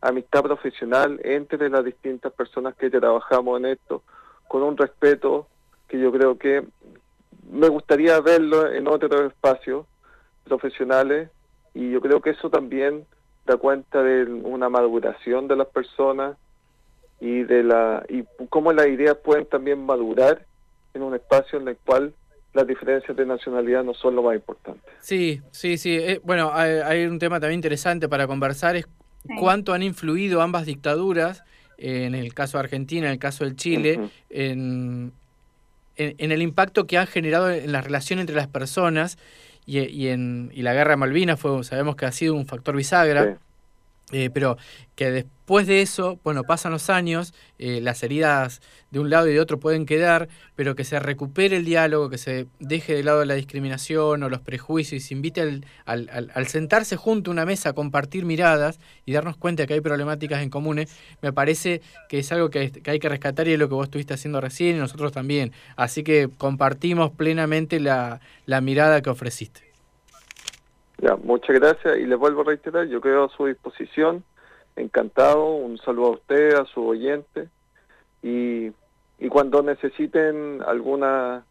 amistad 0.00 0.42
profesional 0.42 1.20
entre 1.22 1.70
las 1.70 1.84
distintas 1.84 2.32
personas 2.32 2.74
que 2.74 2.90
trabajamos 2.90 3.58
en 3.60 3.66
esto, 3.66 4.02
con 4.48 4.62
un 4.62 4.76
respeto 4.76 5.46
que 5.88 5.98
yo 5.98 6.10
creo 6.12 6.38
que 6.38 6.64
me 7.50 7.68
gustaría 7.68 8.20
verlo 8.20 8.70
en 8.70 8.88
otros 8.88 9.32
espacios 9.32 9.86
profesionales 10.44 11.30
y 11.74 11.90
yo 11.90 12.00
creo 12.00 12.20
que 12.20 12.30
eso 12.30 12.48
también 12.50 13.04
da 13.44 13.56
cuenta 13.56 14.02
de 14.02 14.24
una 14.24 14.68
maduración 14.68 15.48
de 15.48 15.56
las 15.56 15.66
personas 15.66 16.36
y 17.20 17.42
de 17.42 17.62
la 17.62 18.04
y 18.08 18.24
cómo 18.48 18.72
las 18.72 18.86
ideas 18.86 19.16
pueden 19.16 19.46
también 19.46 19.84
madurar 19.84 20.46
en 20.94 21.02
un 21.02 21.14
espacio 21.14 21.58
en 21.58 21.68
el 21.68 21.76
cual 21.76 22.14
las 22.52 22.66
diferencias 22.66 23.16
de 23.16 23.26
nacionalidad 23.26 23.82
no 23.82 23.94
son 23.94 24.14
lo 24.14 24.22
más 24.22 24.36
importante. 24.36 24.80
Sí, 25.00 25.42
sí, 25.50 25.76
sí. 25.76 25.96
Eh, 25.96 26.20
bueno, 26.22 26.52
hay, 26.54 26.70
hay, 26.84 27.04
un 27.06 27.18
tema 27.18 27.40
también 27.40 27.58
interesante 27.58 28.08
para 28.08 28.28
conversar, 28.28 28.76
es 28.76 28.86
cuánto 29.40 29.72
han 29.72 29.82
influido 29.82 30.40
ambas 30.40 30.64
dictaduras, 30.64 31.42
en 31.76 32.14
el 32.14 32.32
caso 32.32 32.58
de 32.58 32.64
Argentina, 32.64 33.06
en 33.06 33.14
el 33.14 33.18
caso 33.18 33.44
del 33.44 33.56
Chile, 33.56 33.98
en, 34.30 35.12
en, 35.96 36.32
el 36.32 36.42
impacto 36.42 36.86
que 36.86 36.98
han 36.98 37.08
generado 37.08 37.50
en 37.50 37.72
la 37.72 37.80
relación 37.80 38.20
entre 38.20 38.36
las 38.36 38.46
personas 38.46 39.18
y, 39.66 39.80
y 39.80 40.08
en, 40.08 40.50
y 40.54 40.62
la 40.62 40.74
guerra 40.74 40.90
de 40.92 40.96
Malvinas 40.96 41.40
fue, 41.40 41.62
sabemos 41.64 41.96
que 41.96 42.06
ha 42.06 42.12
sido 42.12 42.34
un 42.34 42.46
factor 42.46 42.76
bisagra. 42.76 43.38
Eh, 44.12 44.28
pero 44.32 44.58
que 44.96 45.10
después 45.10 45.66
de 45.66 45.80
eso, 45.80 46.20
bueno, 46.22 46.44
pasan 46.44 46.72
los 46.72 46.90
años, 46.90 47.32
eh, 47.58 47.80
las 47.80 48.02
heridas 48.02 48.60
de 48.90 49.00
un 49.00 49.08
lado 49.08 49.28
y 49.28 49.32
de 49.32 49.40
otro 49.40 49.58
pueden 49.58 49.86
quedar, 49.86 50.28
pero 50.56 50.74
que 50.74 50.84
se 50.84 51.00
recupere 51.00 51.56
el 51.56 51.64
diálogo, 51.64 52.10
que 52.10 52.18
se 52.18 52.46
deje 52.60 52.94
de 52.94 53.02
lado 53.02 53.24
la 53.24 53.34
discriminación 53.34 54.22
o 54.22 54.28
los 54.28 54.40
prejuicios 54.40 55.02
y 55.02 55.06
se 55.06 55.14
invite 55.14 55.40
al, 55.40 55.64
al, 55.86 56.30
al, 56.34 56.46
sentarse 56.48 56.96
junto 56.96 57.30
a 57.30 57.32
una 57.32 57.46
mesa 57.46 57.70
a 57.70 57.72
compartir 57.72 58.26
miradas 58.26 58.78
y 59.06 59.12
darnos 59.12 59.38
cuenta 59.38 59.66
que 59.66 59.74
hay 59.74 59.80
problemáticas 59.80 60.42
en 60.42 60.50
comunes, 60.50 60.94
me 61.22 61.32
parece 61.32 61.80
que 62.08 62.18
es 62.18 62.30
algo 62.30 62.50
que, 62.50 62.70
hay 62.86 62.98
que 62.98 63.08
rescatar 63.08 63.48
y 63.48 63.54
es 63.54 63.58
lo 63.58 63.68
que 63.68 63.74
vos 63.74 63.84
estuviste 63.86 64.14
haciendo 64.14 64.40
recién 64.40 64.76
y 64.76 64.78
nosotros 64.78 65.12
también. 65.12 65.52
Así 65.76 66.04
que 66.04 66.28
compartimos 66.36 67.10
plenamente 67.10 67.80
la, 67.80 68.20
la 68.44 68.60
mirada 68.60 69.00
que 69.00 69.10
ofreciste. 69.10 69.63
Ya, 71.04 71.16
muchas 71.16 71.54
gracias 71.60 71.98
y 71.98 72.06
les 72.06 72.18
vuelvo 72.18 72.40
a 72.40 72.44
reiterar, 72.44 72.86
yo 72.86 73.02
quedo 73.02 73.24
a 73.24 73.28
su 73.28 73.44
disposición, 73.44 74.24
encantado, 74.74 75.54
un 75.54 75.76
saludo 75.76 76.06
a 76.06 76.10
usted, 76.12 76.54
a 76.54 76.64
su 76.64 76.82
oyente 76.82 77.50
y, 78.22 78.72
y 79.18 79.28
cuando 79.28 79.62
necesiten 79.62 80.62
alguna 80.66 81.44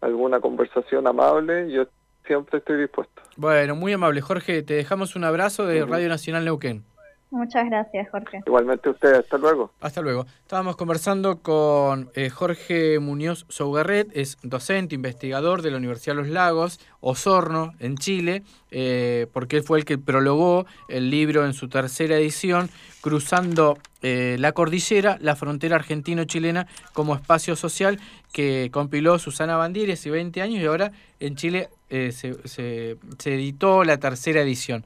alguna 0.00 0.38
conversación 0.38 1.08
amable, 1.08 1.72
yo 1.72 1.86
siempre 2.26 2.58
estoy 2.58 2.80
dispuesto. 2.80 3.22
Bueno, 3.36 3.74
muy 3.74 3.92
amable. 3.92 4.20
Jorge, 4.20 4.62
te 4.62 4.74
dejamos 4.74 5.16
un 5.16 5.24
abrazo 5.24 5.66
de 5.66 5.84
Radio 5.84 6.08
Nacional 6.08 6.44
Neuquén. 6.44 6.84
Muchas 7.32 7.64
gracias, 7.64 8.10
Jorge. 8.10 8.42
Igualmente 8.44 8.90
usted, 8.90 9.14
hasta 9.14 9.38
luego. 9.38 9.72
Hasta 9.80 10.02
luego. 10.02 10.26
Estábamos 10.42 10.76
conversando 10.76 11.38
con 11.38 12.10
eh, 12.14 12.28
Jorge 12.28 12.98
Muñoz 12.98 13.46
Sougarret, 13.48 14.10
es 14.12 14.36
docente, 14.42 14.94
investigador 14.94 15.62
de 15.62 15.70
la 15.70 15.78
Universidad 15.78 16.14
de 16.14 16.20
los 16.20 16.30
Lagos, 16.30 16.78
Osorno, 17.00 17.72
en 17.78 17.96
Chile, 17.96 18.42
eh, 18.70 19.28
porque 19.32 19.56
él 19.56 19.62
fue 19.62 19.78
el 19.78 19.86
que 19.86 19.96
prologó 19.96 20.66
el 20.90 21.08
libro 21.08 21.46
en 21.46 21.54
su 21.54 21.70
tercera 21.70 22.16
edición, 22.16 22.68
Cruzando 23.00 23.78
eh, 24.02 24.36
la 24.38 24.52
Cordillera, 24.52 25.16
la 25.18 25.34
frontera 25.34 25.76
argentino-chilena 25.76 26.66
como 26.92 27.14
espacio 27.14 27.56
social, 27.56 27.98
que 28.34 28.68
compiló 28.70 29.18
Susana 29.18 29.56
Bandieri 29.56 29.92
hace 29.92 30.10
20 30.10 30.42
años 30.42 30.62
y 30.62 30.66
ahora 30.66 30.92
en 31.18 31.36
Chile 31.36 31.70
se, 31.88 32.12
se, 32.12 32.96
se 33.18 33.34
editó 33.34 33.84
la 33.84 33.98
tercera 33.98 34.40
edición 34.40 34.84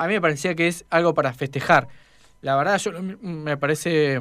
a 0.00 0.06
mí 0.06 0.14
me 0.14 0.20
parecía 0.20 0.54
que 0.54 0.66
es 0.66 0.86
algo 0.88 1.12
para 1.12 1.32
festejar. 1.34 1.88
La 2.40 2.56
verdad, 2.56 2.78
yo 2.78 2.92
me 3.20 3.56
parece 3.58 4.20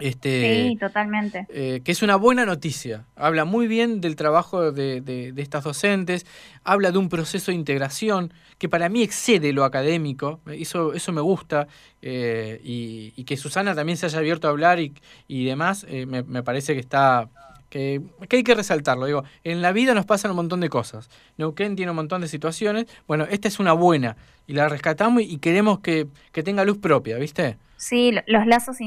este, 0.00 0.68
sí, 0.70 0.76
totalmente. 0.76 1.46
Eh, 1.48 1.80
que 1.84 1.92
es 1.92 2.02
una 2.02 2.16
buena 2.16 2.44
noticia. 2.44 3.04
Habla 3.16 3.44
muy 3.44 3.66
bien 3.66 4.00
del 4.00 4.16
trabajo 4.16 4.72
de, 4.72 5.00
de, 5.00 5.32
estas 5.36 5.64
docentes, 5.64 6.26
habla 6.64 6.90
de 6.90 6.98
un 6.98 7.08
proceso 7.08 7.50
de 7.50 7.56
integración 7.56 8.32
que 8.58 8.68
para 8.68 8.88
mí 8.88 9.02
excede 9.02 9.52
lo 9.52 9.64
académico, 9.64 10.40
eso, 10.46 10.92
eso 10.94 11.12
me 11.12 11.20
gusta, 11.20 11.68
eh, 12.02 12.60
y, 12.64 13.24
que 13.24 13.36
Susana 13.36 13.74
también 13.74 13.98
se 13.98 14.06
haya 14.06 14.18
abierto 14.18 14.48
a 14.48 14.50
hablar 14.50 14.80
y, 14.80 14.94
y 15.28 15.44
demás, 15.44 15.86
eh, 15.88 16.06
me, 16.06 16.22
me, 16.22 16.42
parece 16.42 16.74
que 16.74 16.80
está 16.80 17.28
que, 17.68 18.00
hay 18.30 18.42
que 18.42 18.54
resaltarlo. 18.54 19.06
Digo, 19.06 19.24
en 19.44 19.62
la 19.62 19.72
vida 19.72 19.94
nos 19.94 20.06
pasan 20.06 20.30
un 20.30 20.36
montón 20.36 20.60
de 20.60 20.68
cosas. 20.68 21.10
Neuquén 21.36 21.76
tiene 21.76 21.90
un 21.90 21.96
montón 21.96 22.20
de 22.20 22.28
situaciones. 22.28 22.86
Bueno, 23.06 23.26
esta 23.30 23.48
es 23.48 23.58
una 23.58 23.72
buena 23.72 24.16
y 24.46 24.54
la 24.54 24.68
rescatamos 24.68 25.22
y 25.22 25.38
queremos 25.38 25.80
que, 25.80 26.06
tenga 26.32 26.64
luz 26.64 26.78
propia, 26.78 27.18
¿viste? 27.18 27.58
Sí, 27.76 28.14
los 28.26 28.46
lazos 28.46 28.78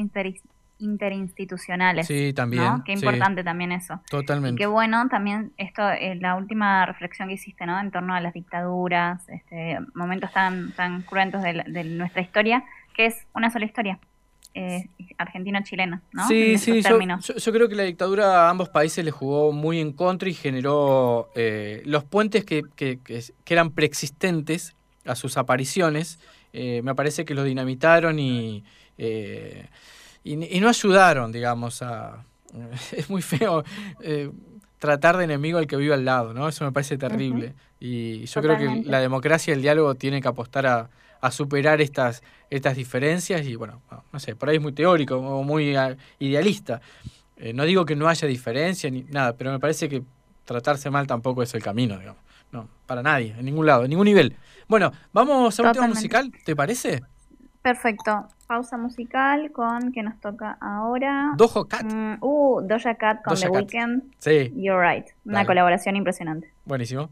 interinstitucionales. 0.79 2.07
Sí, 2.07 2.33
también. 2.33 2.81
Qué 2.85 2.93
importante 2.93 3.43
también 3.43 3.71
eso. 3.71 4.01
Totalmente. 4.09 4.55
Y 4.55 4.57
qué 4.57 4.67
bueno 4.67 5.07
también 5.09 5.53
esto, 5.57 5.87
eh, 5.89 6.15
la 6.15 6.35
última 6.35 6.85
reflexión 6.85 7.27
que 7.27 7.35
hiciste, 7.35 7.65
¿no? 7.65 7.79
En 7.79 7.91
torno 7.91 8.15
a 8.15 8.21
las 8.21 8.33
dictaduras, 8.33 9.27
este, 9.29 9.77
momentos 9.93 10.31
tan, 10.31 10.71
tan 10.73 11.01
cruentos 11.03 11.41
de, 11.43 11.63
de 11.67 11.83
nuestra 11.83 12.21
historia, 12.21 12.63
que 12.95 13.05
es 13.05 13.27
una 13.33 13.51
sola 13.51 13.65
historia 13.65 13.99
eh, 14.53 14.89
argentino-chilena, 15.17 16.01
¿no? 16.11 16.27
Sí, 16.27 16.57
sí, 16.57 16.81
yo, 16.81 17.53
creo 17.53 17.69
que 17.69 17.75
la 17.75 17.83
dictadura 17.83 18.47
a 18.47 18.49
ambos 18.49 18.69
países 18.69 19.05
le 19.05 19.11
jugó 19.11 19.51
muy 19.51 19.79
en 19.79 19.93
contra 19.93 20.27
y 20.29 20.33
generó 20.33 21.29
eh, 21.35 21.81
los 21.85 22.03
puentes 22.03 22.43
que, 22.43 22.63
que, 22.75 22.99
que, 22.99 23.23
eran 23.45 23.71
preexistentes 23.71 24.75
a 25.05 25.15
sus 25.15 25.37
apariciones, 25.37 26.19
eh, 26.53 26.81
me 26.83 26.95
parece 26.95 27.23
que 27.23 27.33
los 27.33 27.45
dinamitaron 27.45 28.19
y, 28.19 28.63
eh, 28.97 29.67
y, 30.23 30.35
no 30.35 30.69
ayudaron, 30.69 31.31
digamos, 31.31 31.81
a... 31.81 32.25
Es 32.91 33.09
muy 33.09 33.21
feo 33.21 33.63
tratar 34.79 35.15
de 35.15 35.23
enemigo 35.25 35.59
al 35.59 35.67
que 35.67 35.77
vive 35.77 35.93
al 35.93 36.03
lado, 36.03 36.33
¿no? 36.33 36.49
Eso 36.49 36.65
me 36.65 36.71
parece 36.71 36.97
terrible. 36.97 37.53
Y 37.79 38.25
yo 38.25 38.41
creo 38.41 38.57
que 38.57 38.83
la 38.83 38.99
democracia 38.99 39.51
y 39.51 39.55
el 39.55 39.61
diálogo 39.61 39.93
tienen 39.93 40.21
que 40.21 40.27
apostar 40.27 40.65
a, 40.65 40.89
a 41.21 41.31
superar 41.31 41.81
estas, 41.81 42.23
estas 42.49 42.75
diferencias 42.75 43.45
y 43.45 43.55
bueno, 43.55 43.81
no 44.11 44.19
sé, 44.19 44.35
por 44.35 44.49
ahí 44.49 44.57
es 44.57 44.61
muy 44.61 44.73
teórico 44.73 45.17
o 45.17 45.43
muy 45.43 45.75
ah, 45.75 45.95
idealista. 46.19 46.81
Eh, 47.37 47.53
no 47.53 47.63
digo 47.63 47.85
que 47.85 47.95
no 47.95 48.07
haya 48.07 48.27
diferencia 48.27 48.89
ni 48.89 49.03
nada, 49.03 49.33
pero 49.33 49.51
me 49.51 49.59
parece 49.59 49.87
que 49.87 50.03
tratarse 50.45 50.89
mal 50.89 51.07
tampoco 51.07 51.43
es 51.43 51.53
el 51.53 51.63
camino, 51.63 51.97
digamos. 51.97 52.21
No, 52.51 52.67
para 52.85 53.01
nadie, 53.01 53.33
en 53.37 53.45
ningún 53.45 53.65
lado, 53.65 53.83
en 53.83 53.89
ningún 53.89 54.05
nivel. 54.05 54.35
Bueno, 54.67 54.91
vamos 55.13 55.57
a 55.59 55.63
un 55.63 55.71
tema 55.71 55.87
musical, 55.87 56.31
¿te 56.43 56.55
parece? 56.55 57.01
Perfecto. 57.61 58.27
Pausa 58.47 58.75
musical 58.75 59.51
con 59.51 59.93
que 59.93 60.03
nos 60.03 60.19
toca 60.19 60.57
ahora. 60.59 61.33
Dojo 61.37 61.67
Cat. 61.67 61.83
Mm, 61.83 62.17
uh, 62.19 62.61
Doja 62.61 62.95
Cat 62.95 63.23
con 63.23 63.39
The 63.39 63.47
Weeknd. 63.47 64.03
Sí. 64.17 64.51
You're 64.55 64.81
right. 64.81 65.05
Una 65.23 65.45
colaboración 65.45 65.95
impresionante. 65.95 66.51
Buenísimo. 66.65 67.09